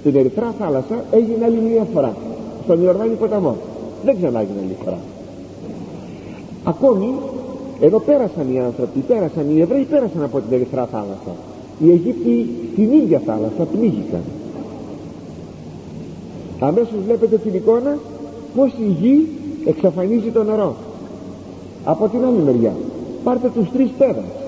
[0.00, 2.16] στην Ερυθρά θάλασσα έγινε άλλη μια φορά.
[2.64, 3.56] Στον Ιορδάνη ποταμό.
[4.04, 4.98] Δεν ξανά έγινε άλλη φορά.
[6.64, 7.14] Ακόμη
[7.80, 11.34] εδώ πέρασαν οι άνθρωποι πέρασαν οι Εβραίοι πέρασαν από την Ερυθρά θάλασσα.
[11.78, 14.22] Οι Αιγύπτιοι στην ίδια θάλασσα πνίγηκαν.
[16.60, 17.98] Αμέσως βλέπετε την εικόνα
[18.56, 19.28] πως η γη
[19.64, 20.76] εξαφανίζει το νερό
[21.84, 22.72] από την άλλη μεριά
[23.24, 24.42] πάρτε τους τρεις πέδας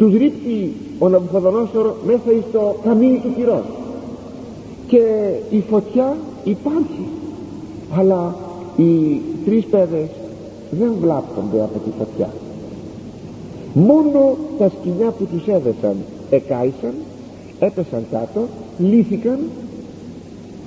[0.00, 3.64] τους ρίχνει ο Ναβουχοδονόσορ μέσα στο καμίνι του πυρός.
[4.86, 5.02] Και
[5.50, 7.06] η φωτιά υπάρχει
[7.98, 8.34] αλλά
[8.76, 10.08] οι τρεις πέδες
[10.70, 12.28] δεν βλάπτονται από τη φωτιά.
[13.74, 15.96] Μόνο τα σκηνιά που τους έδεσαν
[16.30, 16.94] εκάησαν
[17.60, 18.40] έπεσαν κάτω
[18.78, 19.38] λύθηκαν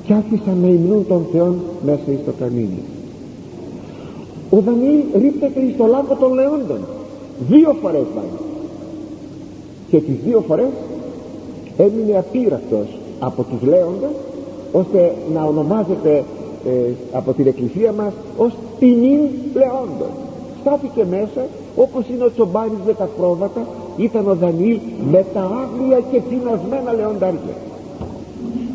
[0.05, 1.55] και άφησαν να υμνούν τον Θεό
[1.85, 2.83] μέσα στο καμίνι
[4.49, 6.79] ο Δανιήλ ρίπτεται στο λάμπο των λεόντων.
[7.49, 8.33] Δύο φορές πάει.
[9.89, 10.71] Και τις δύο φορές
[11.77, 12.87] έμεινε απείραυτος
[13.19, 14.15] από τους λέοντες
[14.71, 16.23] ώστε να ονομάζεται
[16.65, 19.19] ε, από την εκκλησία μας ως ποινήν
[19.53, 20.11] λεόντων.
[20.61, 24.79] Στάθηκε μέσα όπως είναι ο Τσομπάνης με τα πρόβατα ήταν ο Δανιήλ
[25.11, 27.55] με τα άγρια και πεινασμένα λεοντάρια.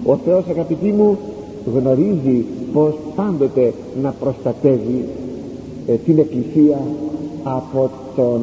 [0.05, 1.19] Ο Θεός αγαπητοί μου
[1.75, 5.05] γνωρίζει πως πάντοτε να προστατεύει
[5.89, 6.81] ε, την εκκλησία
[7.45, 8.41] από τον,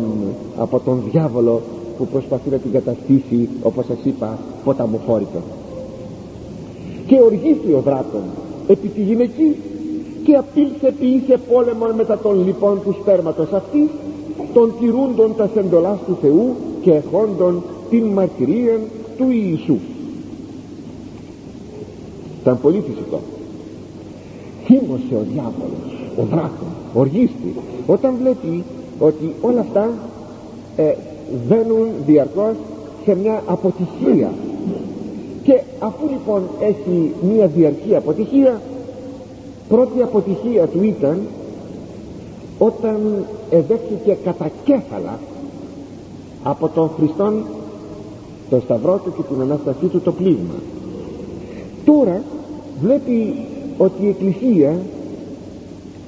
[0.57, 1.61] από τον διάβολο
[1.97, 5.39] που προσπαθεί να την καταστήσει όπως σας είπα ποταμοφόρητο
[7.07, 8.21] και οργήθη ο δράκων
[8.67, 9.55] επί τη γυναική
[10.23, 13.89] και απήλθε ποιήσε πόλεμον μετά των λοιπόν του σπέρματος αυτής
[14.53, 18.79] των τηρούντων τα σεντολάς του Θεού και εχόντων την μαρτυρία
[19.17, 19.77] του Ιησού.
[22.41, 23.19] Ήταν πολύ φυσικό.
[24.65, 27.55] Θύμωσε ο διάβολος ο δράκων οργίστη
[27.87, 28.63] όταν βλέπει
[28.99, 29.89] ότι όλα αυτά
[30.75, 30.93] ε,
[31.47, 32.55] βαίνουν διαρκώς
[33.05, 34.31] σε μια αποτυχία.
[35.43, 38.61] Και αφού λοιπόν έχει μια διαρκή αποτυχία
[39.69, 41.21] πρώτη αποτυχία του ήταν
[42.59, 45.19] όταν εδέχθηκε κατά κέφαλα
[46.43, 47.45] από τον Χριστόν
[48.49, 50.55] το σταυρό του και την Ανάστασή του το πλήγμα.
[51.85, 52.21] Τώρα
[52.81, 53.35] βλέπει
[53.77, 54.77] ότι η Εκκλησία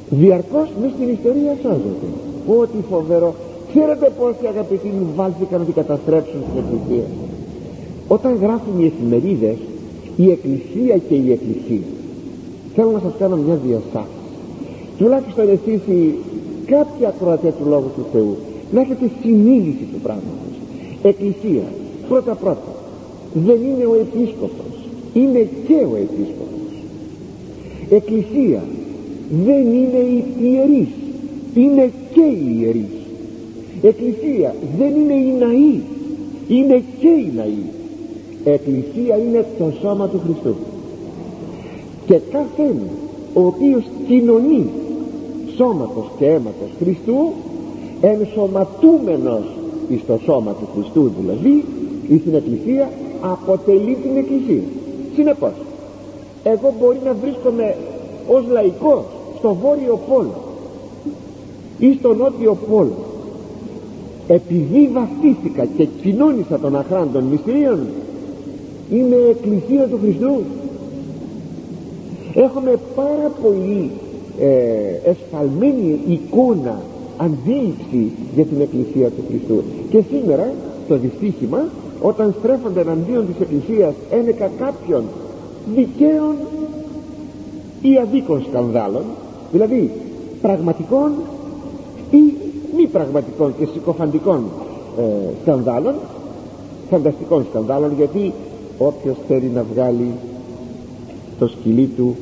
[0.09, 2.07] διαρκώς μέσα στην ιστορία σώζεται
[2.59, 3.35] ό,τι φοβερό.
[3.69, 7.07] Ξέρετε πόσοι αγαπητοί μου βάλθηκαν να την καταστρέψουν την Εκκλησία
[8.07, 9.57] όταν γράφουν οι εφημερίδες
[10.15, 11.87] η Εκκλησία και η Εκκλησία
[12.75, 14.31] θέλω να σας κάνω μια διασάφηση.
[14.97, 16.15] Τουλάχιστον εσείς οι
[16.65, 18.37] κάποια ακροατές του Λόγου του Θεού
[18.71, 20.53] να έχετε συνείδηση του πράγματος.
[21.01, 21.63] Εκκλησία
[22.09, 22.73] πρώτα πρώτα
[23.33, 24.77] δεν είναι ο Επίσκοπος
[25.13, 26.71] είναι και ο Επίσκοπος.
[27.89, 28.63] Εκκλησία
[29.29, 30.87] δεν είναι οι ιερείς
[31.55, 32.95] είναι και οι ιερείς.
[33.81, 35.81] Εκκλησία δεν είναι οι ναοί
[36.47, 37.63] είναι και οι ναοί.
[38.43, 40.55] Εκκλησία είναι το σώμα του Χριστού.
[42.05, 42.75] Και κάθε
[43.33, 44.69] ο οποίος κοινωνεί
[45.55, 47.31] σώματος και αίματος Χριστού
[48.01, 49.43] ενσωματούμενος
[49.89, 51.65] εις το σώμα του Χριστού δηλαδή
[52.07, 54.63] ή στην Εκκλησία αποτελεί την Εκκλησία.
[55.15, 55.53] Συνεπώς
[56.43, 57.75] εγώ μπορεί να βρίσκομαι
[58.27, 59.03] ως λαϊκός
[59.37, 60.33] στο βόρειο πόλο
[61.79, 62.95] ή στο νότιο πόλο.
[64.27, 67.79] Επειδή βαφτίστηκα και κοινώνησα των αχράντων μυστηρίων
[68.91, 70.41] είμαι εκκλησία του Χριστού.
[72.33, 73.91] Έχουμε πάρα πολύ
[74.39, 76.81] ε, εσφαλμένη εικόνα
[77.17, 79.63] αντίληψη για την εκκλησία του Χριστού.
[79.89, 80.53] Και σήμερα
[80.87, 81.65] το δυστύχημα
[82.01, 85.03] όταν στρέφονται εναντίον της εκκλησίας ένεκα κάποιων
[85.75, 86.35] δικαίων
[87.81, 89.03] ή αδίκων σκανδάλων
[89.51, 89.91] δηλαδή
[90.41, 91.11] πραγματικών
[92.11, 92.33] ή
[92.77, 94.43] μη πραγματικών και συκοφαντικών
[94.99, 95.03] ε,
[95.41, 95.93] σκανδάλων
[96.89, 98.33] φανταστικών σκανδάλων γιατί
[98.77, 100.11] όποιος θέλει να βγάλει
[101.39, 102.15] το σκυλί του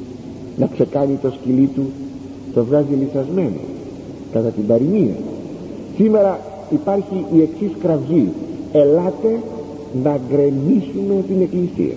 [0.57, 1.83] να ξεκάνει το σκυλί του
[2.53, 3.59] το βγάζει λυσασμένο
[4.31, 5.15] κατά την παροιμία.
[5.97, 8.27] Σήμερα υπάρχει η εξής κραυγή.
[8.71, 9.39] Ελάτε
[10.03, 11.95] να γκρεμίσουμε την εκκλησία.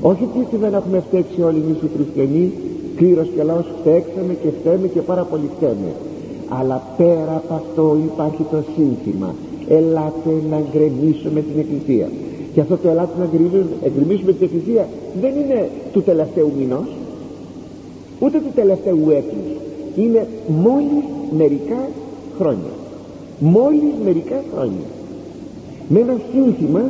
[0.00, 2.52] Όχι ότι δεν έχουμε φταίξει όλοι εμείς οι χριστιανοί
[2.96, 5.90] κλήρος και λαός φταίξαμε και φταίμε και πάρα πολύ φταίμε.
[6.48, 9.34] Αλλά πέρα από αυτό υπάρχει το σύνθημα.
[9.68, 12.08] Ελάτε να γκρεμίσουμε την εκκλησία.
[12.54, 13.28] Και αυτό το ελάτε να
[13.94, 14.88] γκρεμίσουμε την εκκλησία
[15.20, 16.88] δεν είναι του τελευταίου μηνός
[18.20, 19.46] ούτε του τελευταίου έτους.
[19.96, 21.04] Είναι μόλις
[21.36, 21.88] μερικά
[22.38, 22.72] χρόνια.
[23.38, 24.88] Μόλις μερικά χρόνια.
[25.88, 26.82] Με ένα σύνθημα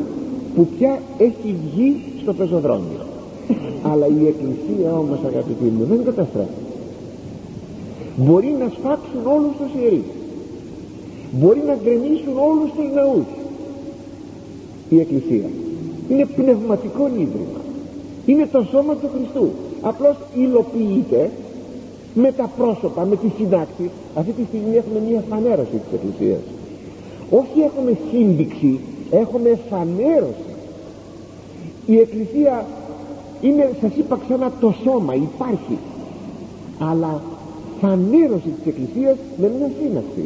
[0.55, 3.14] που πια έχει βγει στο πεζοδρόμιο
[3.91, 6.63] αλλά η εκκλησία όμως αγαπητοί μου δεν καταστρέφει.
[8.17, 10.11] Μπορεί να σφάξουν όλους τους ιερείς.
[11.39, 13.29] Μπορεί να γκρεμίσουν όλους τους ναούς.
[14.89, 15.49] Η εκκλησία
[16.09, 17.61] είναι πνευματικό ίδρυμα.
[18.27, 19.49] Είναι το σώμα του Χριστού.
[19.81, 21.31] Απλώς υλοποιείται
[22.15, 26.41] με τα πρόσωπα, με τη συντάξη αυτή τη στιγμή έχουμε μια φανέρωση της Εκκλησίας.
[27.31, 28.81] Όχι έχουμε σύνδειξη
[29.11, 30.53] έχουμε φανέρωση.
[31.87, 32.67] Η Εκκλησία
[33.47, 35.77] είναι σας είπα ξανά το σώμα υπάρχει.
[36.79, 37.23] Αλλά
[37.81, 40.25] φανέρωση της Εκκλησίας με μια σύναξη.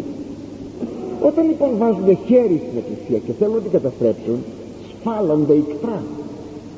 [1.29, 4.39] Όταν λοιπόν βάζουν χέρι στην Εκκλησία και θέλουν να την καταστρέψουν
[4.91, 6.03] σφάλονται ικτρά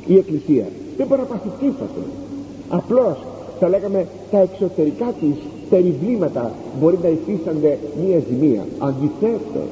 [0.07, 0.67] η Εκκλησία.
[0.97, 2.03] Δεν μπορεί να πάθει τίποτα.
[2.69, 3.17] Απλώς
[3.61, 5.37] θα λέγαμε τα εξωτερικά της
[5.71, 8.67] περιβλήματα μπορεί να υφίστανται μία ζημία.
[8.79, 9.71] Αντιθέτως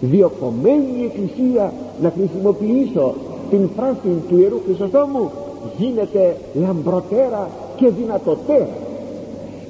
[0.00, 3.14] διοκομμένη η Εκκλησία να χρησιμοποιήσω
[3.50, 5.30] την φράση του Ιερού Χρυσοστόμου
[5.78, 8.68] γίνεται λαμπροτέρα και δυνατοτέρα.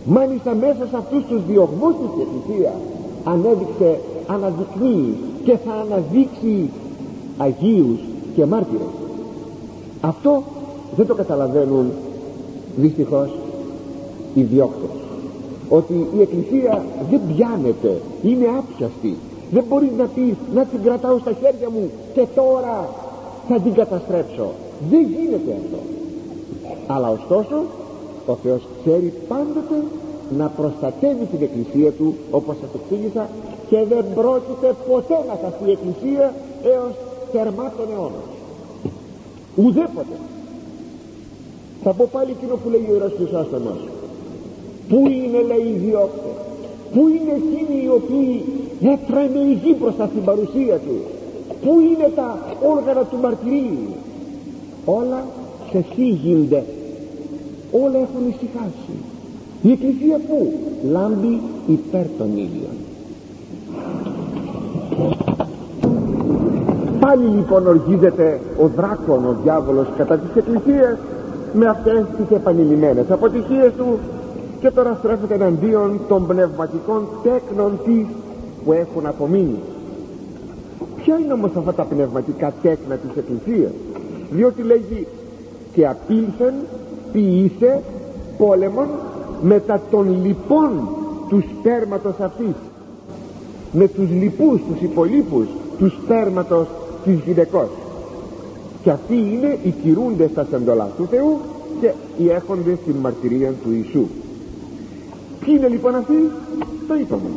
[0.04, 2.74] Μάλιστα μέσα σε αυτούς τους διωγμούς της Εκκλησίας
[3.24, 6.70] ανέδειξε αναδεικνύει και θα αναδείξει
[7.38, 7.98] Αγίους
[8.34, 8.94] και μάρτυρες.
[10.00, 10.42] Αυτό
[10.96, 11.90] δεν το καταλαβαίνουν
[12.76, 13.28] δυστυχώς
[14.34, 14.90] οι διώκτες
[15.68, 19.16] ότι η Εκκλησία δεν πιάνεται είναι άπιαστη.
[19.50, 22.88] Δεν μπορεί να πει να την κρατάω στα χέρια μου και τώρα
[23.48, 24.46] θα την καταστρέψω.
[24.90, 25.78] Δεν γίνεται αυτό.
[26.86, 27.56] Αλλά ωστόσο
[28.26, 29.76] ο Θεός ξέρει πάντοτε
[30.38, 33.28] να προστατεύει την εκκλησία του όπως σας εξήγησα
[33.68, 36.94] και δεν πρόκειται ποτέ να χαθεί η εκκλησία έως
[37.32, 38.26] τερμά των αιώνων
[39.56, 40.16] ουδέποτε.
[41.82, 43.78] Θα πω πάλι εκείνο που λέει ο Ιερός Χρυσόστομος
[44.88, 46.36] πού είναι λέει οι διώκτες;
[46.92, 48.44] Πού είναι εκείνοι οι οποίοι
[48.92, 51.02] έτρεμε η γη μπροστά στην παρουσία τους;
[51.62, 53.94] Πού είναι τα όργανα του μαρτυρίου;
[54.84, 55.24] Όλα
[55.70, 56.64] σε γίνονται.
[57.72, 58.94] Όλα έχουν ησυχάσει.
[59.62, 60.52] Η εκκλησία που
[60.90, 62.76] λάμπει υπέρ των ήλιων.
[67.00, 70.98] Πάλι λοιπόν οργίζεται ο δράκον ο διάβολος κατά της εκκλησίας
[71.52, 73.98] με αυτές τις επανειλημμένες αποτυχίες του
[74.60, 78.06] και τώρα στρέφεται εναντίον των πνευματικών τέκνων της
[78.64, 79.58] που έχουν απομείνει
[81.04, 83.70] ποια είναι όμως αυτά τα πνευματικά τέκνα της Εκκλησίας;
[84.30, 85.06] Διότι λέγει
[85.72, 86.54] και απήλθεν
[87.12, 87.82] ποιήσε
[88.38, 88.86] πόλεμον
[89.42, 90.88] μετά των λοιπών
[91.28, 92.54] τους σπέρματος αυτής
[93.72, 95.46] με τους λοιπούς, τους υπολείπους
[95.78, 96.66] τους σπέρματος
[97.04, 97.68] της γυναικός.
[98.82, 101.38] Και αυτοί είναι οι κυρούντες στα σεντολά του Θεού
[101.80, 104.06] και οι έχοντες στην μαρτυρία του Ιησού.
[105.40, 106.30] Ποιοι είναι λοιπόν αυτοί;
[106.88, 107.28] Το είπαμε.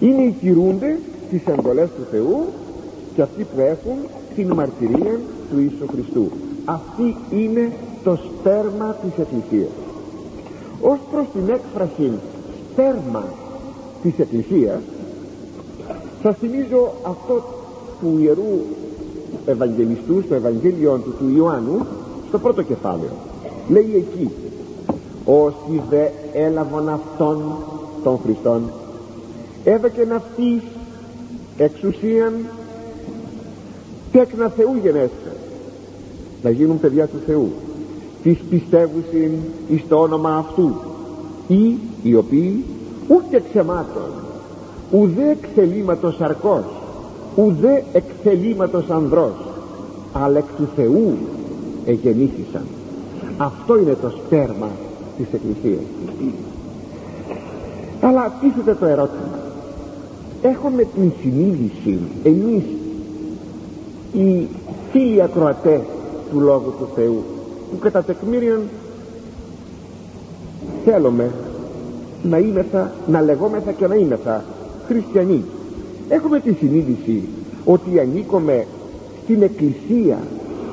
[0.00, 0.96] Είναι οι κυρούντες
[1.34, 2.44] τις εντολές του Θεού
[3.14, 3.96] και αυτοί που έχουν
[4.34, 5.20] την μαρτυρία
[5.50, 6.30] του Ιησού Χριστού.
[6.64, 7.72] Αυτή είναι
[8.04, 9.70] το σπέρμα της Εκκλησίας.
[10.80, 12.12] Ως προς την έκφραση
[12.72, 13.24] σπέρμα
[14.02, 14.80] της Εκκλησίας
[16.22, 17.42] σας θυμίζω αυτό
[18.00, 18.60] του Ιερού
[19.46, 21.86] Ευαγγελιστούς στο Ευαγγέλιο του του Ιωάννου
[22.28, 23.12] στο πρώτο κεφάλαιο.
[23.68, 24.30] Λέει εκεί
[25.24, 27.56] όσοι δε έλαβαν αυτόν
[28.02, 28.62] των Χριστών
[29.64, 30.62] έδωκεν αυτής
[31.56, 32.32] εξουσίαν
[34.12, 35.36] τέκνα Θεού γενέστε.
[36.42, 37.52] Να γίνουν παιδιά του Θεού
[38.22, 39.32] τις πιστεύουσιν
[39.68, 40.74] εις το όνομα αυτού
[41.48, 42.64] ή οι οποίοι
[43.08, 44.10] ούτε ξεμάτων
[44.90, 46.64] ουδέ εξελίματος αρκός
[47.36, 49.34] ουδέ εξελίματος ανδρός
[50.12, 51.16] αλλά εκ του Θεού
[51.86, 52.66] εγεννήθησαν.
[53.36, 54.68] Αυτό είναι το σπέρμα
[55.16, 55.82] της Εκκλησίας.
[58.00, 59.43] Αλλά τίθεται το ερώτημα
[60.48, 62.62] έχουμε την συνείδηση εμείς
[64.12, 64.46] οι
[64.92, 65.80] φίλοι ακροατές
[66.30, 67.22] του Λόγου του Θεού
[67.70, 68.60] που κατά τεκμήριον
[70.84, 71.30] θέλουμε
[72.22, 74.44] να είμεθα, να λεγόμεθα και να είμεθα
[74.86, 75.44] χριστιανοί.
[76.08, 77.22] Έχουμε τη συνείδηση
[77.64, 78.66] ότι ανήκουμε
[79.22, 80.18] στην Εκκλησία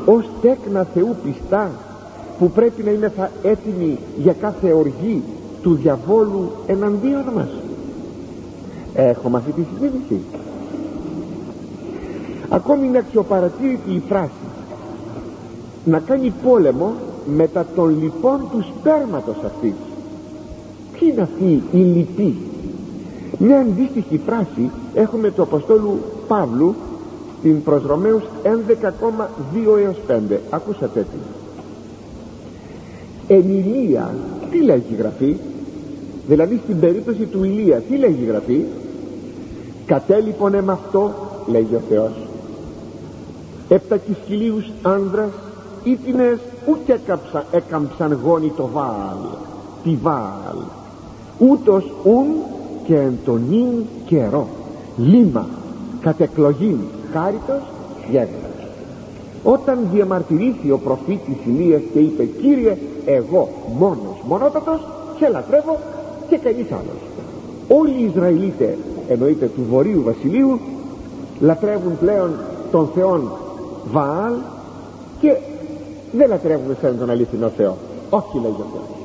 [0.05, 1.71] ως τέκνα Θεού πιστά
[2.39, 5.21] που πρέπει να είμαστε έτοιμοι για κάθε οργή
[5.61, 7.60] του διαβόλου εναντίον μας
[8.95, 10.21] έχουμε αυτή τη συνείδηση
[12.51, 14.31] ακόμη είναι αξιοπαρατήρητη η φράση.
[15.85, 16.93] Να κάνει πόλεμο
[17.35, 19.73] μετά των λοιπών του σπέρματος αυτής.
[20.91, 22.35] Ποιοι είναι αυτοί οι λοιποί
[23.37, 26.75] μια αντίστοιχη φράση έχουμε του Αποστόλου Παύλου
[27.39, 31.17] στην προς Ρωμαίους 11,2 έως 5 ακούσατε τι.
[33.33, 34.13] Εν Ηλία
[34.51, 35.35] τι λέγει η Γραφή;
[36.27, 38.65] Δηλαδή στην περίπτωση του Ηλία τι λέγει η Γραφή;
[39.85, 41.11] Κατέλειπον με αυτό
[41.47, 42.11] λέγει ο Θεός.
[43.69, 45.31] Επτακισχυλίους άνδρας
[45.83, 46.99] ήτινες ούτε
[47.51, 49.17] έκαμψαν γόνι το Βάαλ
[49.83, 50.57] τη Βάαλ.
[51.37, 52.27] Ούτως ουν
[52.83, 54.47] και εν τον ίν καιρό.
[54.97, 55.47] Λίμα
[56.01, 56.77] κατεκλογήν
[57.13, 57.61] χάριτος
[58.09, 58.51] γέγρα
[59.43, 64.79] όταν διαμαρτυρήθη ο προφήτης Ηλίας και είπε Κύριε εγώ μόνος μονότατος
[65.19, 65.77] σε λατρεύω
[66.29, 67.01] και κανείς άλλος
[67.67, 68.75] όλοι οι Ισραηλίτες
[69.11, 70.59] εννοείται του Βορείου Βασιλείου
[71.39, 72.31] λατρεύουν πλέον
[72.71, 73.31] τον Θεόν
[73.91, 74.33] Βαάλ
[75.19, 75.37] και
[76.11, 77.77] δεν λατρεύουν σαν τον αληθινό Θεό.
[78.09, 78.97] Όχι λέγει ο Θεός.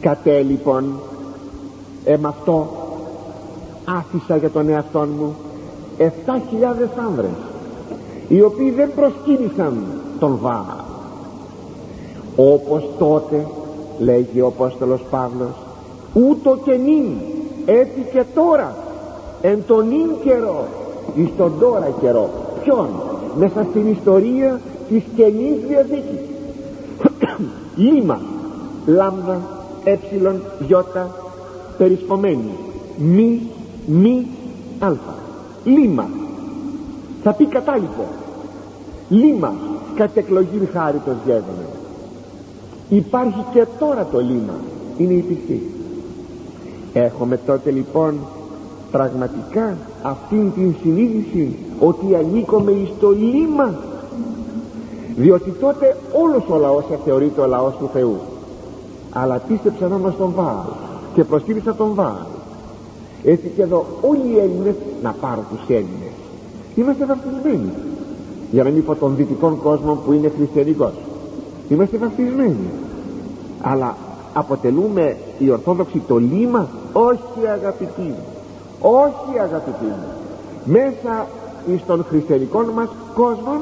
[0.00, 0.84] Κατέ λοιπόν
[2.04, 2.68] εμ' αυτό
[3.84, 5.34] άφησα για τον εαυτό μου
[5.98, 6.06] 7.000
[7.06, 7.30] άνδρες
[8.28, 9.84] οι οποίοι δεν προσκύνησαν
[10.18, 10.84] τον Βάα
[12.36, 13.46] όπως τότε
[13.98, 15.54] λέγει ο Απόστολος Παύλος
[16.12, 17.04] ούτω και νυν
[17.66, 18.76] έτσι και τώρα
[19.40, 20.66] εν τον νυν καιρό
[21.14, 22.30] εις τον τώρα καιρό.
[22.62, 22.88] Ποιον;
[23.38, 26.20] Μέσα στην ιστορία της Καινής Διαθήκης.
[27.90, 28.20] Λίμα
[28.86, 29.40] λάμδα
[29.84, 31.14] έψιλον γιώτα
[31.78, 32.50] περισπομένη.
[32.96, 33.40] Μη
[33.86, 34.26] μη
[34.78, 35.14] αλφα.
[35.64, 36.08] Λίμα.
[37.22, 38.04] Θα πει κατάλοιπο.
[39.08, 39.54] Λίμα
[39.94, 41.70] κατ' εκλογή χάριτος γεύγονε
[42.90, 44.54] υπάρχει και τώρα το λίμα.
[44.96, 45.70] Είναι η πιστή
[46.92, 48.20] έχουμε τότε λοιπόν
[48.90, 53.74] πραγματικά αυτήν την συνείδηση ότι ανήκουμε εις το λίμα
[55.16, 58.16] διότι τότε όλος ο λαός θεωρείται ο λαός του Θεού.
[59.12, 60.66] Αλλά πίστεψαν όμως τον Βάαλ
[61.14, 62.28] και προσκύνησαν τον Βάαλ
[63.24, 66.14] έτσι και εδώ όλοι οι Έλληνες να πάρουν τους Έλληνες.
[66.74, 67.70] Είμαστε βαφτισμένοι.
[68.50, 70.92] Για να μην πω των δυτικών κόσμων που είναι χριστιανικός.
[71.68, 72.70] Είμαστε βαφτισμένοι.
[73.62, 73.96] Αλλά
[74.32, 78.39] αποτελούμε οι Ορθόδοξοι το λίμα όχι αγαπητοί μου
[78.80, 80.08] όχι αγαπητοί μου.
[80.64, 81.26] Μέσα
[81.84, 83.60] στον χριστιανικό μας κόσμο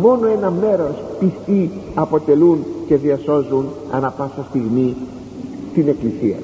[0.00, 4.96] μόνο ένα μέρος πιστοί αποτελούν και διασώζουν ανα πάσα στιγμή
[5.70, 6.36] στην εκκλησία.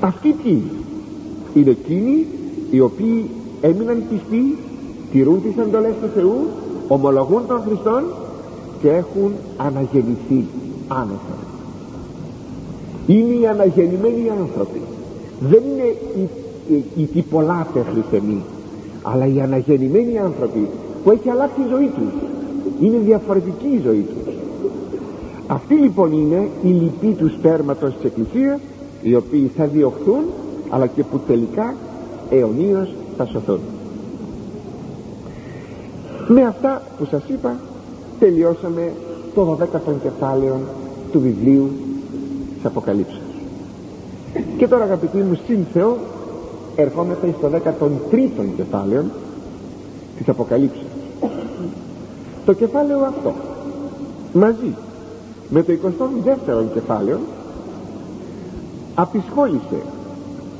[0.00, 0.58] Αυτοί τι
[1.54, 2.26] είναι εκείνοι
[2.70, 4.58] οι οποίοι έμειναν πιστοί
[5.12, 6.46] τηρούν τις εντολές του Θεού
[6.88, 8.02] ομολογούν τον Χριστόν
[8.80, 10.46] και έχουν αναγεννηθεί
[10.88, 11.36] άνετα.
[13.06, 14.80] Είναι οι αναγεννημένοι άνθρωποι
[15.40, 16.28] δεν είναι οι,
[16.74, 18.42] οι, οι τυπολάτες χριστιανοί
[19.02, 20.68] αλλά οι αναγεννημένοι άνθρωποι
[21.04, 22.12] που έχει αλλάξει η ζωή τους.
[22.80, 24.34] Είναι διαφορετική η ζωή τους.
[25.46, 28.60] Αυτοί λοιπόν είναι οι λοιποί του σπέρματος της Εκκλησίας
[29.02, 30.24] οι οποίοι θα διωχθούν
[30.68, 31.74] αλλά και που τελικά
[32.30, 33.60] αιωνίως θα σωθούν.
[36.28, 37.56] Με αυτά που σας είπα
[38.18, 38.92] τελειώσαμε
[39.34, 40.60] το 12ο κεφάλαιο
[41.12, 41.70] του βιβλίου
[42.56, 43.17] της Αποκαλύψεως
[44.58, 45.96] και τώρα αγαπητοί μου συν Θεό
[46.76, 49.04] ερχόμαστε στο 13ο κεφάλαιο
[50.16, 50.84] της Αποκαλύψεως.
[52.44, 53.34] Το κεφάλαιο αυτό
[54.32, 54.74] μαζί
[55.48, 57.18] με το 22ο κεφάλαιο
[58.94, 59.82] απεισχόλησε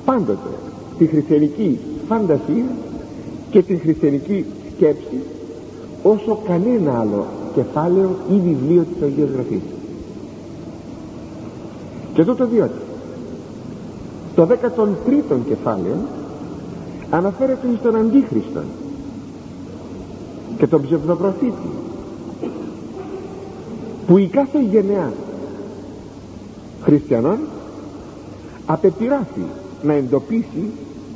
[0.05, 0.49] πάντοτε
[0.99, 1.79] τη χριστιανική
[2.09, 2.67] φαντασία
[3.51, 4.45] και την χριστιανική
[4.75, 5.23] σκέψη
[6.03, 9.63] όσο κανένα άλλο κεφάλαιο ή βιβλίο της Αγίας Γραφής.
[12.15, 12.88] Και τούτο διότι
[14.39, 15.97] το 13ο κεφάλαιο
[17.11, 18.65] αναφέρεται στον Αντίχριστον
[20.59, 21.69] και τον ψευδοπροφήτη
[24.07, 25.13] που η κάθε γενεά
[26.83, 27.39] χριστιανών
[28.67, 29.43] απεπειράφει
[29.83, 30.71] να εντοπίσει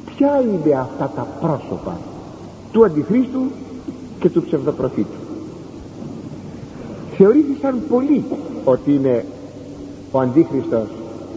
[0.06, 1.98] ποια είναι αυτά τα πρόσωπα
[2.72, 3.42] του Αντιχρίστου
[4.20, 5.16] και του ψευδοπροφήτη
[7.16, 8.24] θεωρήθησαν πολλοί
[8.64, 9.24] ότι είναι
[10.10, 10.88] ο Αντίχριστος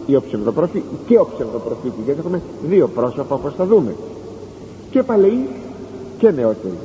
[0.06, 3.94] ή ο ψευδοπροφήτη και ο ψευδοπροφήτης γιατί έχουμε δύο πρόσωπα όπως θα δούμε.
[4.90, 5.46] Και παλαιοί
[6.18, 6.78] και νεότεροι.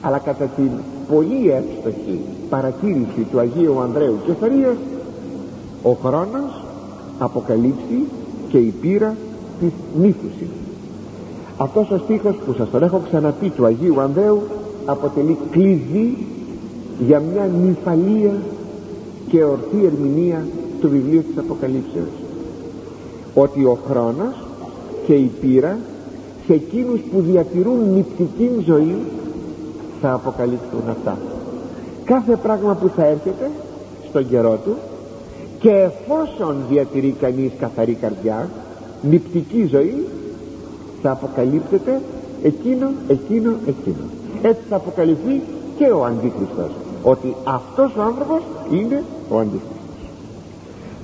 [0.00, 0.70] Αλλά κατά την
[1.14, 2.20] πολύ εύστοχη
[2.50, 4.76] παρατήρηση του Αγίου Ανδρέου Κεφαρίας
[5.82, 6.64] ο χρόνος
[7.18, 8.04] αποκαλύψει
[8.48, 9.16] και η πείρα
[9.60, 9.70] της
[10.00, 10.48] νύφουσης.
[11.56, 14.42] Αυτός ο στίχος που σας τον έχω ξαναπεί του Αγίου Ανδρέου
[14.84, 16.26] αποτελεί κλειδί
[17.06, 18.32] για μια νυφαλία
[19.28, 20.46] και ορθή ερμηνεία
[20.80, 22.27] του βιβλίου της Αποκαλύψεως
[23.42, 24.34] ότι ο χρόνος
[25.06, 25.78] και η πείρα
[26.46, 28.96] σε εκείνους που διατηρούν νηπτική ζωή
[30.00, 31.18] θα αποκαλύψουν αυτά.
[32.04, 33.50] Κάθε πράγμα που θα έρχεται
[34.08, 34.74] στον καιρό του
[35.58, 38.48] και εφόσον διατηρεί κανείς καθαρή καρδιά
[39.02, 40.06] νηπτική ζωή
[41.02, 42.00] θα αποκαλύπτεται
[42.42, 44.04] εκείνο, εκείνο, εκείνο.
[44.42, 45.40] Έτσι θα αποκαλυφθεί
[45.78, 46.70] και ο Αντίχριστος
[47.02, 49.78] ότι αυτός ο άνθρωπος είναι ο Αντίχριστος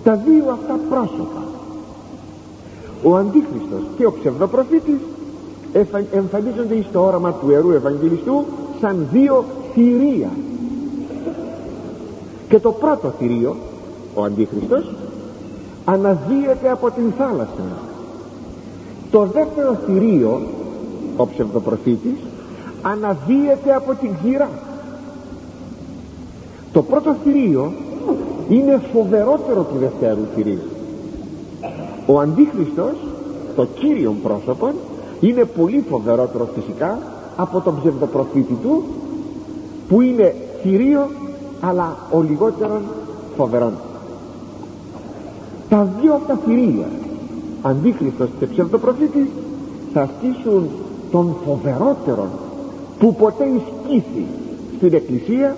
[0.04, 1.43] τα δύο αυτά πρόσωπα
[3.04, 4.98] ο Αντίχριστος και ο ψευδοπροφήτης
[6.12, 8.44] εμφανίζονται στο όραμα του Ιερού Ευαγγελιστού
[8.80, 9.44] σαν δύο
[9.74, 10.30] θηρία.
[12.48, 13.56] Και το πρώτο θηρίο
[14.14, 14.94] ο Αντίχριστος
[15.84, 17.62] αναδύεται από την θάλασσα.
[19.10, 20.40] Το δεύτερο θηρίο
[21.16, 22.18] ο ψευδοπροφήτης
[22.82, 24.48] αναδύεται από την ξηρά
[26.74, 27.72] το πρώτο θηρίο
[28.48, 30.73] είναι φοβερότερο του δευτέρου θηρίου
[32.06, 32.92] ο Αντίχριστος
[33.56, 34.72] το κύριο πρόσωπο
[35.20, 36.98] είναι πολύ φοβερότερος φυσικά
[37.36, 38.84] από τον ψευδοπροφήτη του
[39.88, 41.08] που είναι θηρίο
[41.60, 42.80] αλλά ο λιγότερο
[43.36, 43.72] φοβερόν.
[45.68, 46.86] Τα δύο αυτά θηρία
[47.62, 49.26] Αντίχριστος και ψευδοπροφήτης
[49.92, 50.68] θα ασκήσουν
[51.10, 52.26] τον φοβερότερο
[52.98, 54.26] που ποτέ ισχύσει
[54.76, 55.56] στην Εκκλησία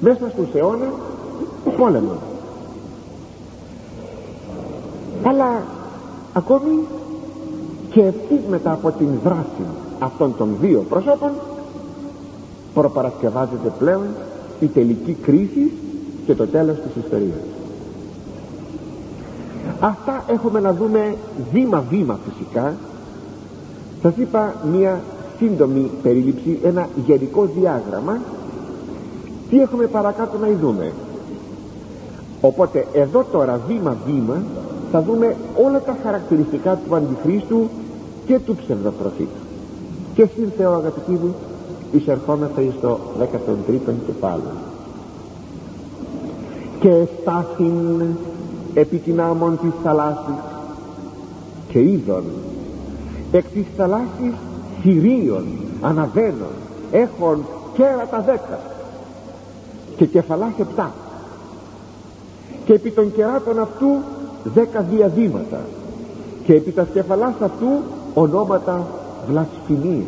[0.00, 0.88] μέσα στους αιώνες
[1.76, 2.33] πόλεμο
[5.24, 5.62] αλλά
[6.32, 6.78] ακόμη
[7.90, 9.64] και ευθύς μετά από την δράση
[9.98, 11.30] αυτών των δύο προσώπων
[12.74, 14.06] προπαρασκευάζεται πλέον
[14.60, 15.72] η τελική κρίση
[16.26, 17.40] και το τέλος της ιστορίας.
[19.80, 21.14] Αυτά έχουμε να δούμε
[21.52, 22.74] βήμα βήμα φυσικά.
[24.02, 25.00] Σας είπα μία
[25.38, 28.18] σύντομη περίληψη ένα γενικό διάγραμμα.
[29.50, 30.92] Τι έχουμε παρακάτω να δούμε.
[32.40, 34.42] Οπότε εδώ τώρα βήμα βήμα
[34.94, 37.68] θα δούμε όλα τα χαρακτηριστικά του Αντιχρίστου
[38.26, 39.40] και του ψευδοπροφήτου
[40.14, 41.34] και στην Θεό αγαπητοί μου
[41.92, 44.56] εισερχόμεθα στο 13ο κεφάλαιο.
[46.80, 48.02] Και στάθην
[48.74, 50.42] επί την άμμον της θαλάσσης
[51.68, 52.24] και είδων
[53.32, 54.34] εκ της θαλάσσης
[54.82, 55.44] θηρίων
[55.80, 56.54] αναβαίνων
[56.90, 58.60] έχων κέρατα δέκα
[59.96, 60.92] και κεφαλάς επτά.
[62.64, 63.86] Και επί των κεράτων αυτού
[64.44, 65.60] δέκα διαδήματα
[66.44, 67.66] και επί τα κεφαλάς αυτού
[68.14, 68.86] ονόματα
[69.28, 70.06] βλασφημίας.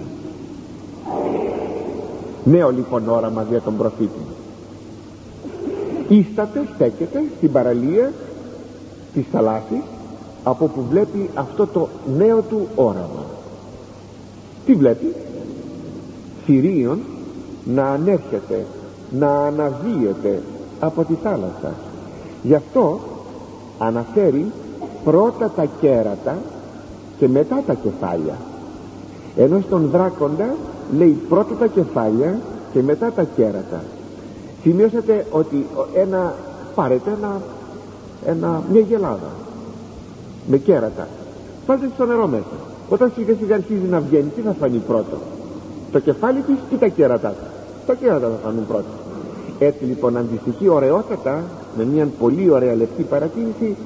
[2.45, 4.20] Νέο λοιπόν όραμα για τον προφήτη
[6.09, 8.12] ίσταται στέκεται στην παραλία
[9.14, 9.82] της θαλάσσης
[10.45, 13.24] από που βλέπει αυτό το νέο του όραμα.
[14.66, 15.14] Τι βλέπει;
[16.45, 16.99] Θηρίων
[17.64, 18.66] να ανέρχεται
[19.11, 20.43] να αναδύεται
[20.80, 21.74] από τη θάλασσα.
[22.43, 23.01] Γι' αυτό
[23.78, 24.52] αναφέρει
[25.04, 26.36] πρώτα τα κέρατα
[27.18, 28.34] και μετά τα κεφάλια.
[29.36, 30.54] Ενώ στον δράκοντα
[30.96, 32.38] λέει πρώτα τα κεφάλια
[32.72, 33.82] και μετά τα κέρατα.
[34.62, 36.34] Σημειώσατε ότι ένα
[36.74, 37.40] πάρετε ένα,
[38.26, 39.30] ένα, μια γελάδα
[40.46, 41.08] με κέρατα.
[41.66, 42.56] Βάλτε στο νερό μέσα.
[42.88, 45.16] Όταν σιγά σιγά αρχίζει να βγαίνει τι θα φανεί πρώτο;
[45.92, 47.34] Το κεφάλι της ή τα κέρατα;
[47.86, 49.04] Τα κέρατα θα φανούν πρώτο
[49.58, 51.44] έτσι λοιπόν αντιστοιχεί ωραιότατα
[51.76, 53.76] με μια πολύ ωραία λεπτή παρατήρηση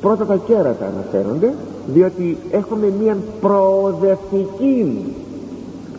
[0.00, 1.52] πρώτα τα κέρατα αναφέρονται
[1.86, 4.98] διότι έχουμε μια προοδευτική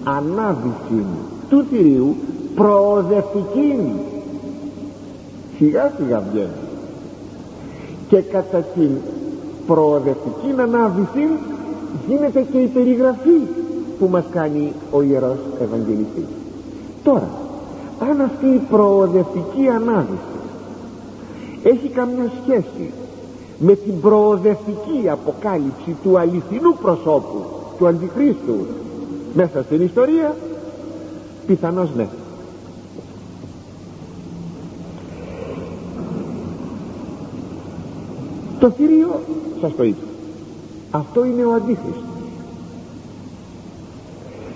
[0.03, 1.05] ανάδυση
[1.49, 2.15] του θηρίου
[2.55, 3.91] προοδευτική.
[5.57, 6.47] Σιγά σιγά βγαίνει.
[8.09, 8.89] Και κατά την
[9.67, 11.27] προοδευτική ανάδυση
[12.07, 13.39] γίνεται και η περιγραφή
[13.99, 16.25] που μας κάνει ο Ιερός Ευαγγελιστής.
[17.03, 17.29] Τώρα
[17.99, 20.32] αν αυτή η προοδευτική ανάδυση
[21.63, 22.91] έχει καμιά σχέση
[23.59, 27.45] με την προοδευτική αποκάλυψη του αληθινού προσώπου
[27.77, 28.65] του Αντιχρίστου.
[29.33, 30.35] Μέσα στην ιστορία
[31.47, 32.07] πιθανώς ναι.
[38.59, 39.19] Το θηρίο
[39.61, 40.03] σας το είπα
[40.91, 42.03] αυτό είναι ο Αντίχριστος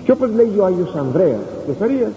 [0.04, 2.10] και όπως λέγει ο Άγιος Ανδρέας Θεσσαρίας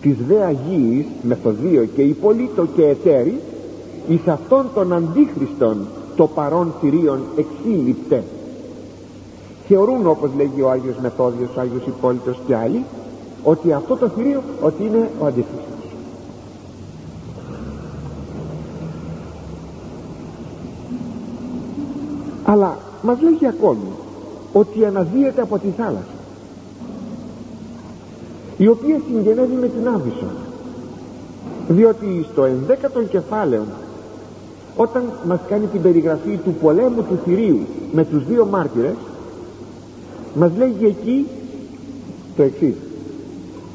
[0.00, 3.40] της δε Αγίης μεθοδείο και υπολείτο και εταίρης
[4.08, 5.86] εις αυτόν τον αντίχριστον
[6.16, 8.24] το παρόν θηρίον εξήλιπτε
[9.68, 12.84] θεωρούν όπως λέγει ο Άγιος Μεθόδιος ο Άγιος Υπόλοιπος και άλλοι
[13.42, 15.64] ότι αυτό το θηρίο ότι είναι ο αντίχριστος.
[22.44, 23.88] Αλλά μας λέγει ακόμη
[24.52, 26.14] ότι αναδύεται από τη θάλασσα
[28.56, 30.26] η οποία συγγενεύει με την Άβυσσο
[31.68, 33.64] διότι στο ενδέκατο κεφάλαιο
[34.76, 37.58] όταν μας κάνει την περιγραφή του πολέμου του θηρίου
[37.92, 38.94] με τους δύο μάρτυρες
[40.34, 41.26] μας λέγει εκεί
[42.36, 42.74] το εξής.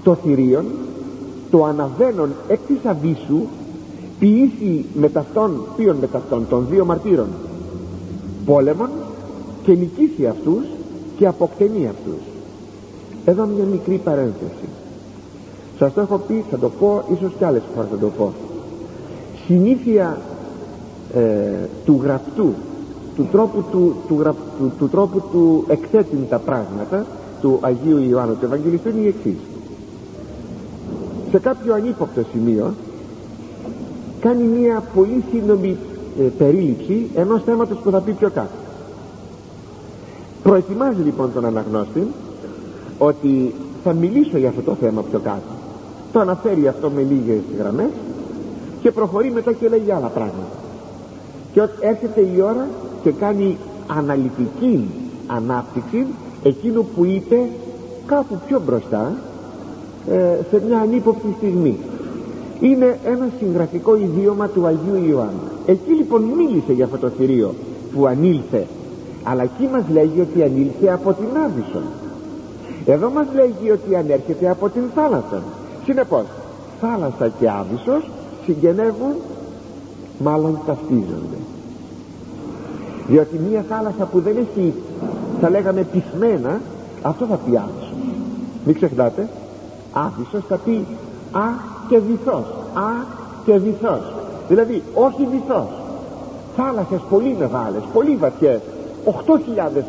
[0.03, 0.65] το θηρίον
[1.51, 3.47] το αναβαίνον εκ της Αβύσσου
[4.19, 7.27] ποιήσει με ταυτόν ποιον με ταυτόν των δύο μαρτύρων.
[8.45, 8.89] Πόλεμον
[9.63, 10.63] και νικήσει αυτούς
[11.17, 12.21] και αποκτενεί αυτούς.
[13.25, 14.67] Εδώ μια μικρή παρένθεση.
[15.77, 18.33] Σας το έχω πει θα το πω ίσως κι άλλες φορές θα το πω.
[19.45, 20.17] Συνήθεια
[21.13, 22.53] ε, του γραπτού
[23.15, 24.35] του τρόπου του, του,
[24.77, 27.05] του, τρόπου του εκθέτουν τα πράγματα
[27.41, 29.37] του Αγίου Ιωάννου του Ευαγγελιστού είναι η εξής.
[31.31, 32.73] Σε κάποιο ανύποπτο σημείο
[34.19, 35.77] κάνει μια πολύ σύντομη
[36.19, 38.59] ε, περίληψη ενός θέματος που θα πει πιο κάτω.
[40.43, 42.07] Προετοιμάζει λοιπόν τον αναγνώστη
[42.97, 43.53] ότι
[43.83, 45.51] θα μιλήσω για αυτό το θέμα πιο κάτω.
[46.11, 47.89] Το αναφέρει αυτό με λίγες γραμμές
[48.81, 50.60] και προχωρεί μετά και λέει άλλα πράγματα
[51.53, 52.67] και έρχεται η ώρα
[53.03, 53.57] και κάνει
[53.97, 54.89] αναλυτική
[55.27, 56.05] ανάπτυξη
[56.43, 57.39] εκείνου που είπε
[58.05, 59.13] κάπου πιο μπροστά
[60.09, 61.77] ε, σε μια ανύποπτη στιγμή.
[62.59, 65.41] Είναι ένα συγγραφικό ιδίωμα του Αγίου Ιωάννου.
[65.65, 67.53] Εκεί λοιπόν μίλησε για αυτό το θηρίο
[67.95, 68.67] που ανήλθε.
[69.23, 71.83] Αλλά εκεί μας λέγει ότι ανήλθε από την Άβυσσον
[72.85, 75.41] εδώ μας λέγει ότι ανέρχεται από την θάλασσα.
[75.85, 76.23] Συνεπώς
[76.81, 78.09] θάλασσα και Άβυσσος
[78.45, 79.13] συγγενεύουν
[80.23, 81.37] μάλλον ταυτίζονται.
[83.07, 84.73] Διότι μια θάλασσα που δεν έχει
[85.41, 86.59] θα λέγαμε πυθμένα
[87.01, 87.93] αυτό θα πει Άβυσσος
[88.65, 89.27] μην ξεχνάτε
[89.93, 90.85] Άβυσσος θα πει
[91.31, 91.47] Α
[91.89, 93.05] και βυθός Α
[93.45, 94.13] και βυθός
[94.51, 95.67] δηλαδή όχι βυθός.
[96.55, 98.59] Θάλασσες πολύ μεγάλες πολύ βαθιές
[99.05, 99.11] 8.000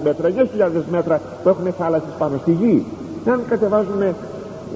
[0.05, 2.85] μέτρα, 9.000 μέτρα που έχουν θάλασσες πάνω στη γη.
[3.27, 4.15] Αν κατεβάζουμε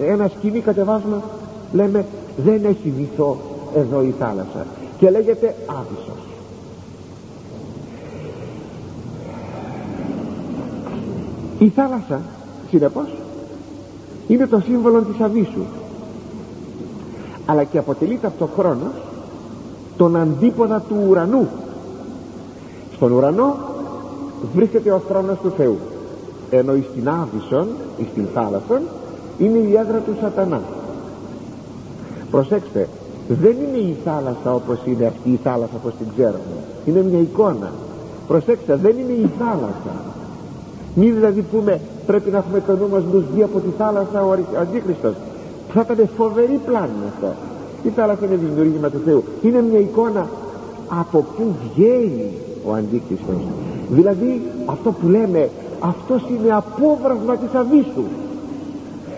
[0.00, 1.20] ένα σκηνή κατεβάζουμε
[1.72, 2.04] λέμε
[2.44, 3.36] δεν έχει βυθό
[3.76, 4.66] εδώ η θάλασσα
[4.98, 6.36] και λέγεται Άβυσσος
[11.58, 12.20] η θάλασσα
[12.70, 13.06] συνεπώς
[14.28, 15.64] είναι το σύμβολο της Αβύσσου.
[17.46, 18.92] Αλλά και αποτελεί ταυτοχρόνως
[19.96, 21.48] τον αντίποδα του ουρανού.
[22.94, 23.56] Στον ουρανό
[24.54, 25.78] βρίσκεται ο θρόνος του Θεού.
[26.50, 27.68] Ενώ στην Άβυσσον
[27.98, 28.82] ή στην θάλασσα
[29.38, 30.60] είναι η έδρα του σατανά.
[32.30, 32.88] Προσέξτε
[33.28, 36.56] δεν είναι η θάλασσα όπως είναι αυτή η θάλασσα όπως την ξέρουμε.
[36.84, 37.72] Είναι μια εικόνα.
[38.26, 39.94] Προσέξτε δεν είναι η θάλασσα.
[40.94, 43.02] Μη δηλαδή πούμε πρέπει να έχουμε το νου μας
[43.32, 45.14] βγει από τη θάλασσα ο Αντίχριστος.
[45.72, 47.34] Θα ήταν φοβερή πλάνη αυτό.
[47.82, 49.24] Η θάλασσα είναι δημιούργημα του Θεού.
[49.42, 50.26] Είναι μια εικόνα
[50.88, 52.30] από πού βγαίνει
[52.66, 53.42] ο Αντίκριστος
[53.88, 55.50] δηλαδή αυτό που λέμε
[55.80, 58.04] αυτός είναι απόβρασμα της αβύσσου.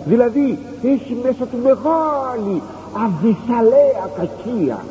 [0.04, 2.62] Δηλαδή έχει μέσα του μεγάλη
[2.92, 4.84] αβυσαλαία κακία.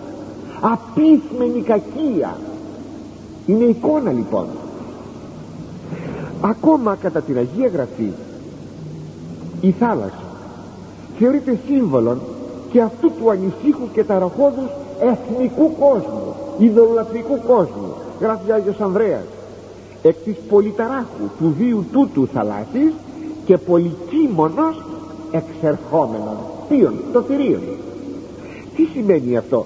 [0.62, 2.38] Απίθμενη κακία.
[3.46, 4.46] Είναι εικόνα λοιπόν.
[6.42, 8.12] Ακόμα κατά την Αγία Γραφή
[9.62, 10.24] η θάλασσα
[11.20, 12.18] θεωρείται σύμβολο
[12.72, 14.70] και αυτού του ανησύχου και ταραχώδους
[15.02, 19.24] εθνικού κόσμου ιδωλολατρικού κόσμου γράφει ο Άγιος Ανδρέας.
[20.02, 22.94] Εκ της πολυταράχου του βίου τούτου θαλάσσης
[23.46, 24.84] και πολυκύμωνος
[25.32, 26.38] εξερχόμενων
[26.70, 27.62] ποιον; Το θηρίον
[28.78, 29.66] τι σημαίνει αυτό;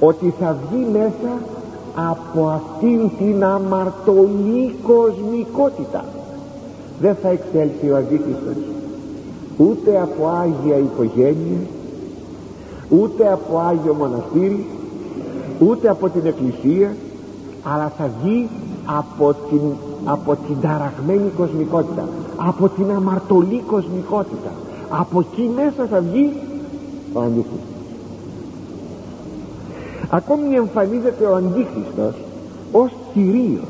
[0.00, 1.32] Ότι θα βγει μέσα
[2.10, 6.04] από αυτήν την αμαρτωλή κοσμικότητα.
[7.00, 8.56] Δεν θα εξέλθει ο Αντίχριστος
[9.56, 11.58] ούτε από Άγια οικογένεια
[12.88, 14.66] ούτε από Άγιο Μοναστήρι
[15.58, 16.96] ούτε από την Εκκλησία
[17.62, 18.48] αλλά θα βγει
[18.98, 19.60] από την,
[20.04, 24.50] από την ταραγμένη κοσμικότητα από την αμαρτωλή κοσμικότητα.
[24.88, 26.32] Από εκεί μέσα θα βγει
[27.12, 27.77] ο Αντίχριστος
[30.10, 32.14] ακόμη εμφανίζεται ο Αντίχριστος
[32.72, 33.60] ως θηρίο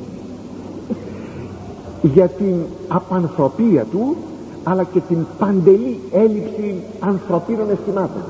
[2.03, 2.55] για την
[2.89, 4.17] απανθρωπία του
[4.65, 8.23] αλλά και την παντελή έλλειψη ανθρωπίνων αισθημάτων.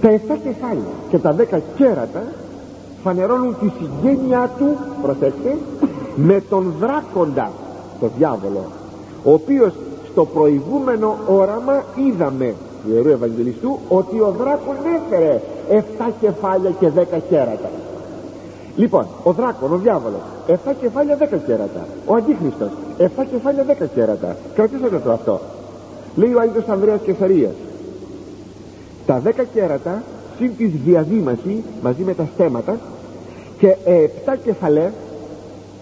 [0.00, 2.22] Τα 7 κεφάλια και τα 10 κέρατα
[3.02, 5.56] φανερώνουν τη συγγένειά του προσέξτε
[6.16, 7.50] με τον δράκοντα
[8.00, 8.64] το διάβολο
[9.24, 9.72] ο οποίος
[10.10, 17.02] στο προηγούμενο όραμα είδαμε του Ιερού Ευαγγελιστού ότι ο δράκον έφερε 7 κεφάλια και 10
[17.28, 17.70] κέρατα
[18.76, 24.36] λοιπόν ο δράκον, ο διάβολος 7 κεφάλια 10 κέρατα ο Αντίχριστος 7 κεφάλια 10 κέρατα
[24.54, 25.40] κρατήσατε το αυτό.
[26.14, 27.52] Λέει ο Άγιος Ανδρέας Κεσαρίας
[29.06, 30.02] τα 10 κέρατα
[30.38, 32.78] συν της διαδήμασης μαζί με τα στέματα
[33.58, 33.76] και
[34.26, 34.90] 7 κεφαλές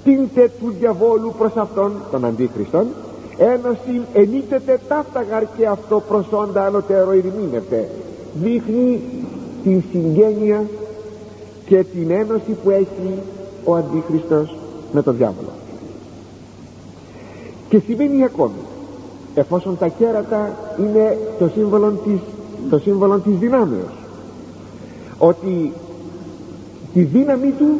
[0.04, 2.86] τίντε του διαβόλου προς αυτόν τον Αντίχριστον
[3.40, 7.88] ένωση ενίτεται ταύταγαρ και αυτό προσόντα ανωτέρω ειρηνεύεται
[8.34, 9.00] δείχνει
[9.62, 10.64] την συγγένεια
[11.66, 13.12] και την ένωση που έχει
[13.64, 14.56] ο Αντίχριστος
[14.92, 15.48] με τον διάβολο.
[17.68, 18.60] Και σημαίνει ακόμη
[19.34, 22.20] εφόσον τα κέρατα είναι το σύμβολο της,
[22.70, 23.92] το σύμβολο της δυνάμεως
[25.18, 25.72] ότι
[26.92, 27.78] τη δύναμη του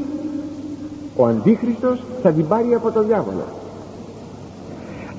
[1.16, 3.59] ο Αντίχριστος θα την πάρει από τον διάβολο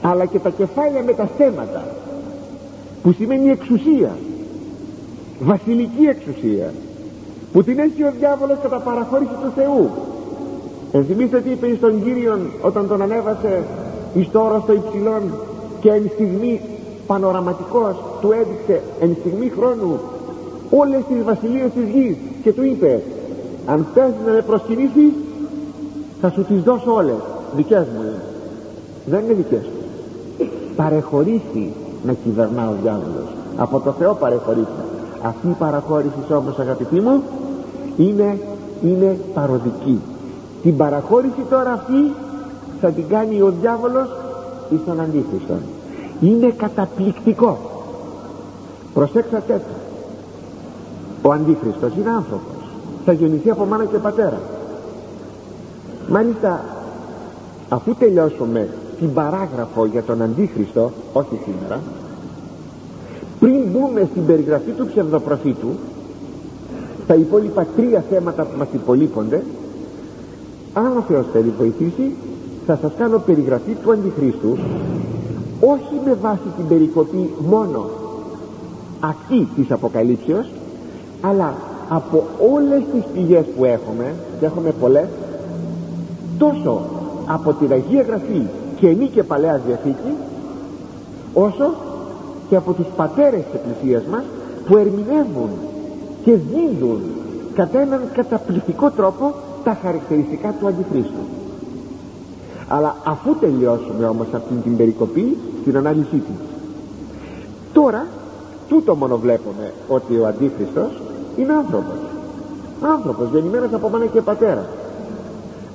[0.02, 1.84] αλλά και τα κεφάλια με τα θέματα
[3.04, 4.16] που σημαίνει εξουσία
[5.40, 6.74] βασιλική εξουσία
[7.52, 9.90] που την έχει ο διάβολος κατά παραχώρηση του Θεού.
[10.92, 13.64] Ενθυμίστε τι είπε στον Κύριον όταν τον ανέβασε
[14.14, 15.22] εις τώρα στο υψηλόν
[15.82, 16.62] και εν στιγμή
[17.08, 20.00] πανοραματικός του έδειξε εν στιγμή χρόνου
[20.70, 23.02] όλες τις βασιλείες της γης και του είπε
[23.66, 25.12] αν θες να με προσκυνήσεις
[26.22, 27.20] θα σου τις δώσω όλες
[27.56, 28.22] δικές μου είναι
[29.06, 29.81] δεν είναι δικές του
[30.76, 33.28] παρεχωρήσει να κυβερνά ο διάβολος.
[33.58, 34.82] Από το Θεό παρεχωρήσει
[35.24, 37.24] αυτή η παραχώρηση όμως αγαπητοί μου
[37.98, 38.40] είναι,
[38.84, 40.02] είναι παροδική.
[40.62, 42.14] Την παραχώρηση τώρα αυτή
[42.82, 44.10] θα την κάνει ο διάβολος
[44.70, 45.54] εις τον αντίχριστο.
[46.22, 47.58] Είναι καταπληκτικό.
[48.94, 49.62] Προσέξατε
[51.22, 52.56] το ο αντίχριστος είναι άνθρωπος.
[53.06, 54.40] Θα γεννηθεί από μάνα και πατέρα.
[56.10, 56.64] Μάλιστα
[57.70, 58.68] αφού τελειώσουμε
[59.02, 61.80] την παράγραφο για τον αντίχριστο όχι σήμερα
[63.40, 65.68] πριν μπούμε στην περιγραφή του ψευδοπροφήτου
[67.08, 69.44] τα υπόλοιπα τρία θέματα που μας υπολείπονται
[70.74, 72.16] αν ο Θεός θέλει βοηθήσει
[72.66, 74.58] θα σας κάνω περιγραφή του Αντιχρίστου
[75.60, 77.90] όχι με βάση την περικοπή μόνο
[79.00, 80.50] αυτή της Αποκαλύψεως
[81.22, 81.54] αλλά
[81.90, 82.24] από
[82.54, 85.08] όλες τις πηγές που έχουμε και έχουμε πολλές
[86.38, 86.82] τόσο
[87.28, 88.42] από την Αγία Γραφή
[88.82, 90.14] Καινή και Παλαιά Διαθήκη
[91.34, 91.74] όσο
[92.50, 94.24] και από τους πατέρες της Εκκλησίας μας
[94.68, 95.50] που ερμηνεύουν
[96.24, 97.02] και δίδουν
[97.54, 101.24] κατά έναν καταπληκτικό τρόπο τα χαρακτηριστικά του Αντιχρίστου.
[102.68, 106.40] Αλλά αφού τελειώσουμε όμως αυτή την περικοπή την ανάλυση της.
[107.74, 108.06] Τώρα
[108.70, 111.02] τούτο μόνο βλέπουμε ότι ο Αντίχριστος
[111.38, 111.96] είναι άνθρωπος.
[112.82, 114.66] Άνθρωπος γεννημένος από μάνα και πατέρα.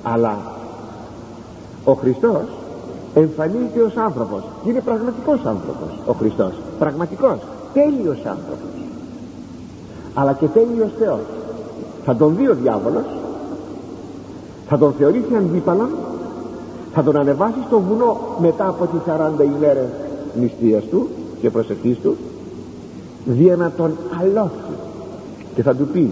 [0.03, 0.37] Αλλά
[1.83, 2.43] ο Χριστός
[3.19, 4.41] εμφανίζεται ως άνθρωπος.
[4.63, 6.53] Και είναι πραγματικός άνθρωπος ο Χριστός.
[6.79, 7.37] Πραγματικός,
[7.73, 8.71] τέλειος άνθρωπος.
[10.13, 11.25] Αλλά και τέλειος Θεός.
[12.05, 13.05] Θα τον δει ο διάβολος.
[14.69, 15.89] Θα τον θεωρήσει αντίπαλα
[16.93, 19.89] θα τον ανεβάσει στο βουνό μετά από τις 40 ημέρες
[20.39, 21.07] νηστείας του
[21.41, 22.15] και προσευχής του.
[23.25, 23.91] Δια να τον
[24.21, 24.73] αλώσει.
[25.55, 26.11] Και θα του πει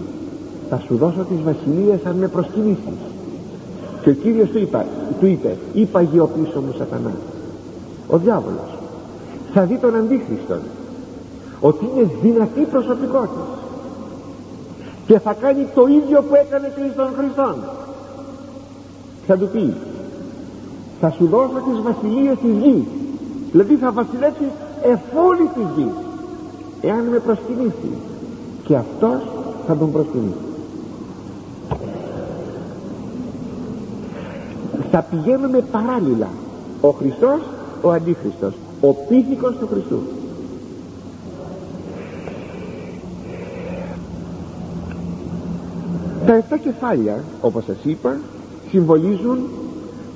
[0.68, 2.98] θα σου δώσω τις βασιλείες αν με προσκυνήσεις
[4.06, 4.84] και ο Κύριος του, είπα,
[5.20, 7.12] του είπε είπα ο πίσω μου σατανά
[8.08, 8.70] ο διάβολος.
[9.52, 10.60] Θα δει τον Αντίχριστον
[11.60, 13.48] ότι είναι δυνατή προσωπικότητας
[15.06, 17.54] και θα κάνει το ίδιο που έκανε και στον Χριστόν
[19.26, 19.74] θα του πει
[21.00, 22.84] θα σου δώσω τις βασιλείες της γης
[23.50, 24.48] δηλαδή θα βασιλεύσει
[24.82, 25.96] εφόλη της γης
[26.80, 27.96] εάν με προσκυνήσεις
[28.64, 29.20] και αυτός
[29.66, 30.45] θα τον προσκυνήσει
[34.96, 36.28] θα πηγαίνουμε παράλληλα.
[36.80, 37.40] Ο Χριστός
[37.82, 38.52] ο Αντίχριστος.
[38.80, 39.98] Ο πίθηκος του Χριστού.
[46.26, 48.16] Τα 7 κεφάλια όπως σας είπα
[48.70, 49.38] συμβολίζουν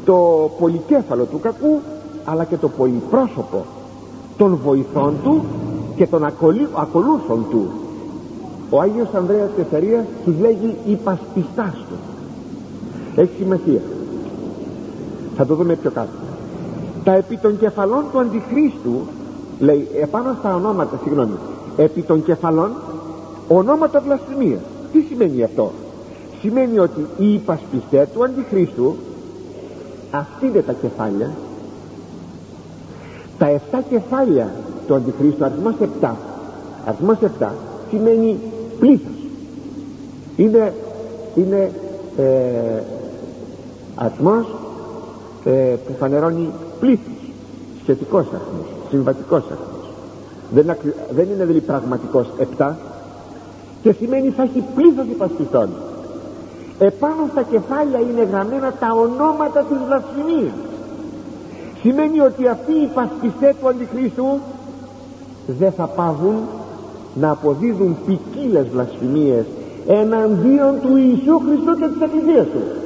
[0.05, 1.78] το πολυκέφαλο του κακού
[2.24, 3.64] αλλά και το πολυπρόσωπο
[4.37, 5.45] των βοηθών του
[5.97, 6.24] και των
[6.74, 7.66] ακολούθων του.
[8.70, 11.97] Ο Άγιος Ανδρέας Κεσαρίας τους λέγει υπασπιστάς του
[13.16, 13.81] έχει σημασία
[15.41, 16.09] θα το δούμε πιο κάτω.
[17.05, 19.01] Τα επί των κεφαλών του Αντιχρίστου
[19.59, 21.34] λέει επάνω στα ονόματα συγγνώμη
[21.76, 22.70] επί των κεφαλών
[23.49, 24.61] ονόματα βλασφημίας.
[24.93, 25.70] Τι σημαίνει αυτό;
[26.41, 28.97] Σημαίνει ότι οι υπασπιστέ του Αντιχρίστου
[30.11, 31.30] αυτή είναι τα κεφάλια.
[33.38, 34.51] Τα 7 κεφάλια
[34.86, 36.11] του Αντιχρίστου αριθμός 7
[36.86, 37.47] αριθμός 7
[37.91, 38.38] σημαίνει
[38.80, 39.12] πλήθος.
[40.36, 40.72] Είναι
[41.34, 41.70] είναι
[42.16, 42.82] ε,
[43.95, 44.47] αριθμός
[45.45, 45.51] ε,
[45.86, 46.49] που φανερώνει
[46.80, 47.12] πλήθος
[47.82, 49.91] σχετικός αριθμός συμβατικός αριθμός.
[50.51, 50.76] Δεν,
[51.11, 52.26] δεν είναι δηλαδή πραγματικός
[52.59, 52.72] 7
[53.82, 55.68] και σημαίνει θα έχει πλήθος υπασπιστών
[56.78, 60.55] επάνω στα κεφάλια είναι γραμμένα τα ονόματα της βλασφημίας
[61.82, 64.38] σημαίνει ότι αυτοί οι πασπιστές του Αντιχρίστου
[65.59, 66.36] δεν θα πάβουν
[67.14, 69.45] να αποδίδουν ποικίλες βλασφημίες
[69.86, 72.80] εναντίον του Ιησού Χριστού και της Εκκλησίας τους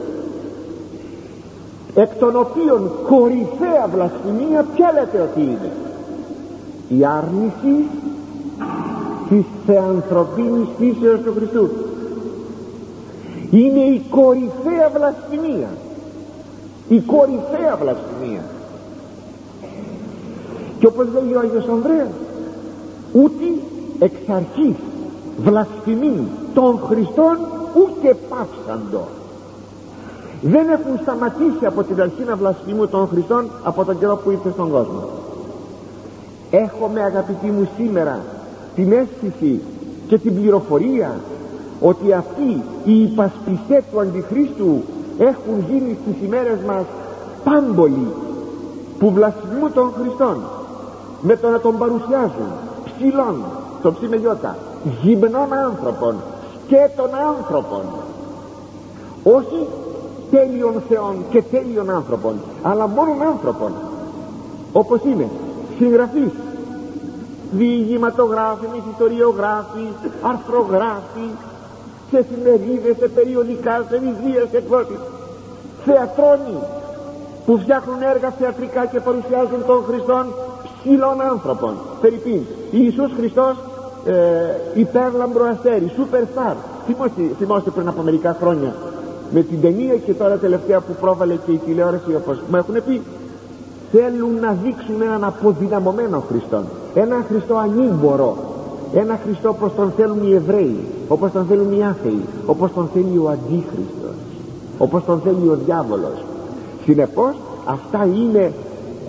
[1.95, 5.73] εκ των οποίων κορυφαία βλασφημία ποια λέτε ότι είναι;
[6.89, 7.85] Η άρνηση
[9.29, 11.69] της θεανθρωπίνης φύσεως του Χριστού.
[13.51, 15.69] Είναι η κορυφαία βλασφημία.
[16.89, 18.43] Η κορυφαία βλασφημία.
[20.79, 22.09] Και όπως λέει ο Άγιος Ανδρέας
[23.13, 23.45] ούτε
[23.99, 24.77] εξ αρχής
[25.45, 27.39] βλασφημεί των Χριστών
[27.75, 29.09] ούτε πάψαντο
[30.53, 34.51] δεν έχουν σταματήσει από την αρχή να βλασφημούν των Χριστών από τον καιρό που ήρθε
[34.51, 35.03] στον κόσμο.
[36.51, 38.21] Έχουμε αγαπητοί μου σήμερα
[38.75, 39.61] την αίσθηση
[40.09, 41.11] και την πληροφορία
[41.81, 44.83] ότι αυτοί οι υπασπιστές του Αντιχρίστου
[45.19, 46.85] έχουν γίνει στις ημέρες μας
[47.45, 48.09] πάμπολοι
[48.99, 50.37] που βλασφημούν τον Χριστόν.
[51.21, 52.51] Με το να τον παρουσιάζουν
[52.85, 53.37] ψηλών
[53.83, 54.57] το ψη γιώτα
[55.03, 56.15] γυμνών άνθρωπων
[56.65, 57.83] σκέτων άνθρωπων
[59.23, 59.67] όχι
[60.35, 63.73] τέλειων θεών και τέλειων άνθρωπων αλλά μόνον άνθρωπων.
[64.73, 65.29] Όπως είναι
[65.79, 66.33] συγγραφείς
[67.51, 69.87] διηγηματογράφοι, μυθιστοριογράφοι,
[70.23, 71.27] αρθρογράφοι
[72.11, 75.01] σε εφημερίδες, σε περιοδικά, σε βυζίες, σε εκδόσεις
[75.85, 76.59] θεατρώνοι
[77.47, 80.25] που φτιάχνουν έργα θεατρικά και παρουσιάζουν τον Χριστόν
[80.79, 81.75] ψηλών άνθρωπων.
[82.01, 83.55] Φερρυπίν, Ιησούς Χριστός
[84.05, 84.15] ε,
[84.75, 86.57] υπέρλαμπρο αστέρι, σούπερ στάρ
[86.87, 88.75] θυμόστε, θυμόστε πριν από μερικά χρόνια
[89.31, 93.01] με την ταινία και τώρα τελευταία που πρόβαλε και η τηλεόραση όπως μου έχουν πει
[93.93, 96.63] θέλουν να δείξουν έναν αποδυναμωμένο Χριστό
[96.95, 98.37] έναν Χριστό ανήμπορο.
[98.95, 100.77] Ένα Χριστό όπως τον θέλουν οι Εβραίοι
[101.09, 104.17] όπως τον θέλουν οι άθεοι όπως τον θέλει ο Αντίχριστος
[104.79, 106.25] όπως τον θέλει ο διάβολος.
[106.85, 108.53] Συνεπώς αυτά είναι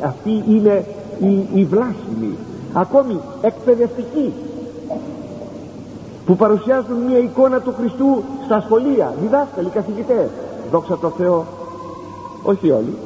[0.04, 0.86] αυτή είναι
[1.20, 2.36] η, η βλάσιμη
[2.74, 4.34] ακόμη εκπαιδευτική
[6.26, 10.30] που παρουσιάζουν μια εικόνα του Χριστού στα σχολεία διδάσκαλοι, καθηγητές.
[10.72, 11.46] Δόξα τω Θεώ
[12.44, 12.98] όχι όλοι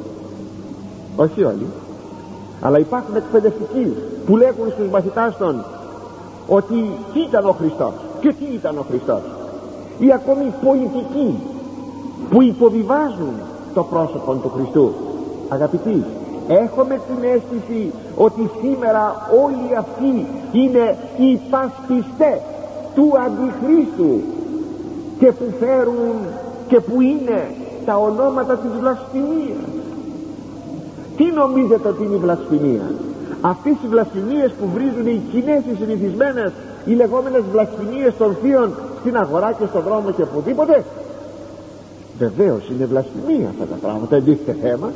[1.16, 1.66] όχι όλοι
[2.60, 3.94] αλλά υπάρχουν εκπαιδευτικοί
[4.26, 5.64] που λέγουν στους μαθητάς των
[6.48, 9.20] ότι τι ήταν ο Χριστός και τι ήταν ο Χριστός
[9.98, 11.34] ή ακόμη πολιτικοί
[12.30, 13.34] που υποβιβάζουν
[13.74, 14.92] το πρόσωπο του Χριστού.
[15.48, 16.04] Αγαπητοί
[16.48, 22.40] έχουμε την αίσθηση ότι σήμερα όλοι αυτοί είναι υπασπιστές
[22.94, 24.20] του Αντιχρίστου
[25.18, 26.14] και που φέρουν
[26.68, 27.40] και που είναι
[27.84, 29.68] τα ονόματα της βλασφημίας.
[31.16, 32.86] Τι νομίζετε ότι είναι η βλασφημία;
[33.40, 36.52] Αυτές οι βλασφημίες που βρίζουν οι κοινές οι συνηθισμένες
[36.84, 38.70] οι λεγόμενες βλασφημίες των θείων
[39.00, 40.84] στην αγορά και στον δρόμο και οπουδήποτε;
[42.18, 44.90] Βεβαίως είναι βλασφημία αυτά τα πράγματα εντύχεται θέμα.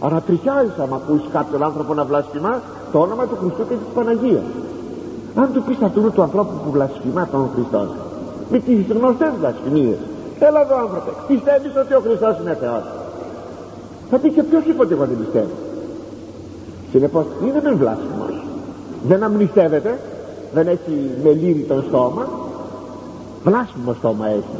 [0.00, 2.62] Ανατριχιάζεις άμα ακούεις κάποιον άνθρωπο να βλασφημά
[2.92, 4.42] το όνομα του Χριστού και της Παναγίας
[5.42, 7.82] αν του πεις αυτού του ανθρώπου που βλασφημά τον Χριστό
[8.50, 9.98] με τις γνωστές βλασφημίες.
[10.38, 12.84] Έλα εδώ άνθρωπε πιστεύεις ότι ο Χριστός είναι Θεός;
[14.10, 15.54] Θα πει και ποιος είπε ότι εγώ δεν πιστεύω.
[16.90, 18.34] Συνεπώς είναι μεν βλάσφημος.
[19.08, 19.98] Δεν αμνηστεύεται
[20.54, 22.28] δεν έχει μελήρη τον στόμα.
[23.44, 24.58] Βλάσφημο στόμα έχει.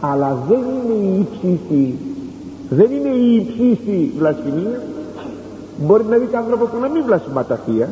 [0.00, 1.98] Αλλά δεν είναι η ύψιστη
[2.68, 4.80] δεν είναι η ύψιστη βλασφημία.
[5.78, 7.88] Μπορεί να δει άνθρωπο που να μην βλασφημά τα θεία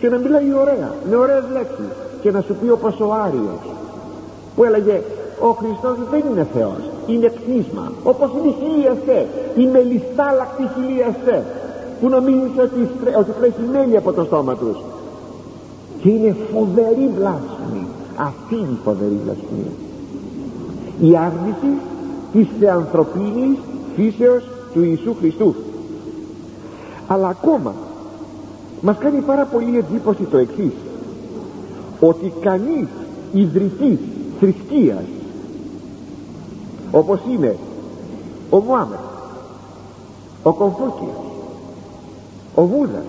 [0.00, 1.90] και να μιλάει ωραία με ωραίες λέξεις
[2.22, 3.62] και να σου πει όπως ο Άριος
[4.54, 5.02] που έλεγε
[5.40, 9.26] ο Χριστός δεν είναι Θεός είναι κτίσμα όπως είναι η χιλίασέ
[9.56, 11.44] η μελιστάλακτη χιλίασέ
[12.00, 12.80] που νομίζεις ότι,
[13.18, 14.76] ότι τρέχει μέλη από το στόμα τους
[16.02, 17.86] και είναι φοβερή βλάσφημη
[18.16, 19.74] αυτή είναι η φοβερή βλασφημία
[21.00, 21.72] η άρνηση
[22.32, 23.58] της θεανθρωπίνης
[23.94, 24.42] φύσεως
[24.72, 25.54] του Ιησού Χριστού.
[27.06, 27.74] Αλλά ακόμα
[28.80, 30.72] μας κάνει πάρα πολύ εντύπωση το εξής
[32.00, 32.88] ότι κανείς
[33.32, 33.98] ιδρυτής
[34.40, 35.04] θρησκείας
[36.90, 37.56] όπως είναι
[38.50, 38.98] ο Μουάμερ
[40.42, 41.16] ο Κομφούκιος
[42.54, 43.04] ο Βούδας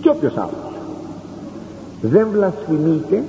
[0.00, 0.66] και όποιος άλλος
[2.00, 3.22] δεν βλασφημείται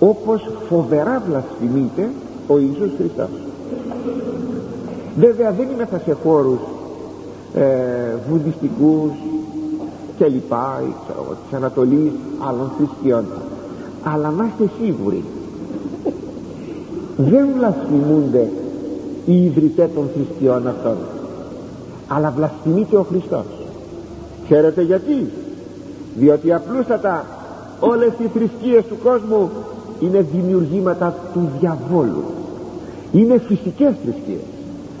[0.00, 2.08] όπως φοβερά βλασφημείται
[2.46, 3.28] ο Ιησούς Χριστός.
[5.18, 6.58] Βέβαια δεν είμαστε σε χώρους
[7.54, 7.64] ε,
[8.30, 9.10] βουδιστικούς
[10.20, 12.10] και λοιπά ξέρω, της Ανατολής
[12.48, 13.24] άλλων θρησκειών.
[14.02, 15.24] Αλλά να είστε σίγουροι
[17.16, 18.50] δεν βλασφημούνται
[19.26, 20.96] οι ιδρυτές των θρησκειών αυτών
[22.08, 23.44] αλλά βλασφημείται ο Χριστός.
[24.44, 25.30] Ξέρετε γιατί;
[26.14, 27.24] Διότι απλούστατα
[27.80, 29.50] όλες οι θρησκείες του κόσμου
[30.00, 32.24] είναι δημιουργήματα του διαβόλου.
[33.12, 34.44] Είναι φυσικές θρησκείες.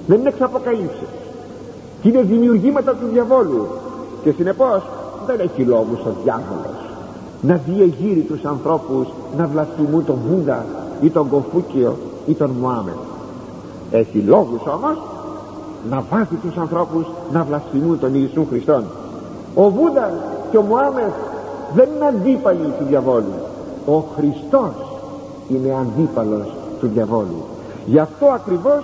[0.06, 1.08] Δεν είναι εξαποκαλύψεις.
[2.02, 3.66] Και είναι δημιουργήματα του διαβόλου.
[4.22, 4.82] Και συνεπώς
[5.30, 6.78] δεν έχει λόγους ο διάβολος.
[7.42, 9.06] Να διεγείρει τους ανθρώπους
[9.36, 10.66] να βλασφημούν τον Βούδα
[11.00, 12.98] ή τον Κοφούκιο ή τον Μωάμεν
[13.90, 14.96] έχει λόγους όμως
[15.90, 18.84] να βάζει τους ανθρώπους να βλασφημούν τον Ιησού Χριστόν.
[19.54, 20.10] Ο Βούδα
[20.50, 21.14] και ο Μωάμεθ
[21.74, 23.34] δεν είναι αντίπαλοι του διαβόλου.
[23.86, 24.72] Ο Χριστός
[25.48, 26.46] είναι αντίπαλος
[26.80, 27.44] του διαβόλου.
[27.86, 28.82] Γι' αυτό ακριβώς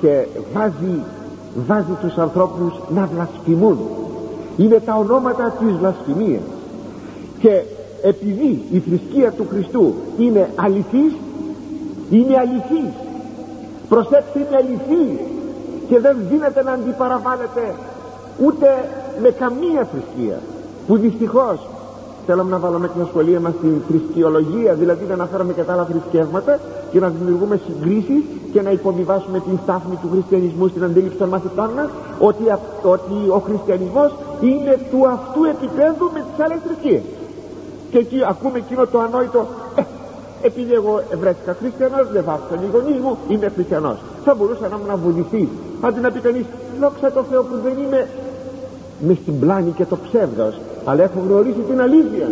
[0.00, 1.00] και βάζει,
[1.66, 3.78] βάζει τους ανθρώπους να βλασφημούν
[4.56, 6.42] είναι τα ονόματα της βλασφημίας.
[7.38, 7.62] Και
[8.02, 11.12] επειδή η θρησκεία του Χριστού είναι αληθής
[12.10, 12.92] είναι αληθής.
[13.88, 15.18] Προσέξτε είναι αληθής.
[15.88, 17.74] Και δεν δίνεται να αντιπαραβάλλεται
[18.44, 18.88] ούτε
[19.22, 20.38] με καμία θρησκεία
[20.86, 21.58] που δυστυχώς
[22.26, 26.58] θέλαμε να βάλουμε την ασχολία μας στην θρησκειολογία δηλαδή να αναφέρουμε και τα άλλα θρησκεύματα
[26.90, 31.70] και να δημιουργούμε συγκρίσεις και να υποβιβάσουμε την στάθμη του χριστιανισμού στην αντίληψη των μαθητών
[31.76, 32.44] μας ότι,
[32.82, 34.10] ότι ο χριστιανισμός
[34.40, 37.02] είναι του αυτού επίπεδου με τις άλλες θρησκείες.
[37.90, 39.46] Και εκεί ακούμε εκείνο το ανόητο
[39.76, 39.82] ε,
[40.48, 45.00] επειδή εγώ βρέθηκα χριστιανός δεν βάφτω οι γονείς μου είμαι χριστιανός θα μπορούσα να ήμουν
[45.04, 45.48] βουδιστής
[45.80, 46.44] αντί να πει κανείς
[46.80, 48.08] δόξα τω Θεώ που δεν είμαι
[49.06, 50.54] μες στην πλάνη και το ψεύδος
[50.84, 52.28] αλλά έχω γνωρίσει την αλήθεια.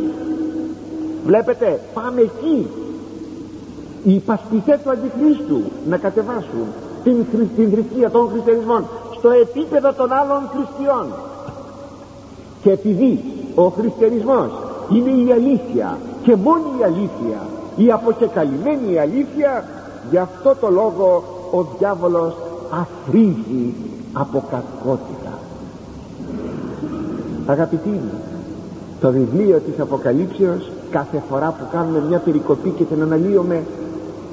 [1.26, 2.66] Βλέπετε πάμε εκεί.
[4.04, 6.66] Οι πασπιστές του Αντιχρίστου να κατεβάσουν
[7.04, 7.16] την,
[7.56, 8.84] την θρησκεία των χριστιανισμών
[9.18, 11.06] στο επίπεδο των άλλων θρησκειών
[12.62, 13.24] και επειδή
[13.54, 14.50] ο χριστιανισμός
[14.92, 17.38] είναι η αλήθεια και μόνο η αλήθεια
[17.76, 19.64] η αποκεκαλυμμένη αλήθεια
[20.10, 21.22] γι' αυτό το λόγο
[21.52, 22.34] ο διάβολος
[22.70, 23.74] αφρίζει
[24.12, 25.38] από κακότητα.
[27.46, 28.29] Αγαπητοί μου
[29.00, 33.62] το βιβλίο της Αποκαλύψεως κάθε φορά που κάνουμε μια περικοπή και την αναλύουμε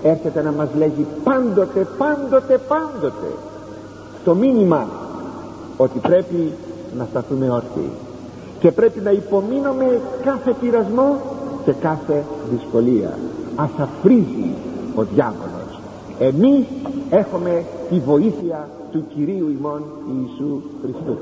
[0.04, 3.30] έρχεται να μας λέγει πάντοτε πάντοτε πάντοτε
[4.24, 4.88] το μήνυμα
[5.78, 6.52] ότι πρέπει
[6.98, 7.90] να σταθούμε όρθιοι
[8.60, 11.22] και πρέπει να υπομείνουμε κάθε πειρασμό
[11.66, 13.18] και κάθε δυσκολία
[13.56, 14.54] ας αφρίζει
[14.96, 15.80] ο διάβολος.
[16.20, 16.66] Εμείς
[17.10, 21.18] έχουμε τη βοήθεια του Κυρίου ημών Ιησού Χριστού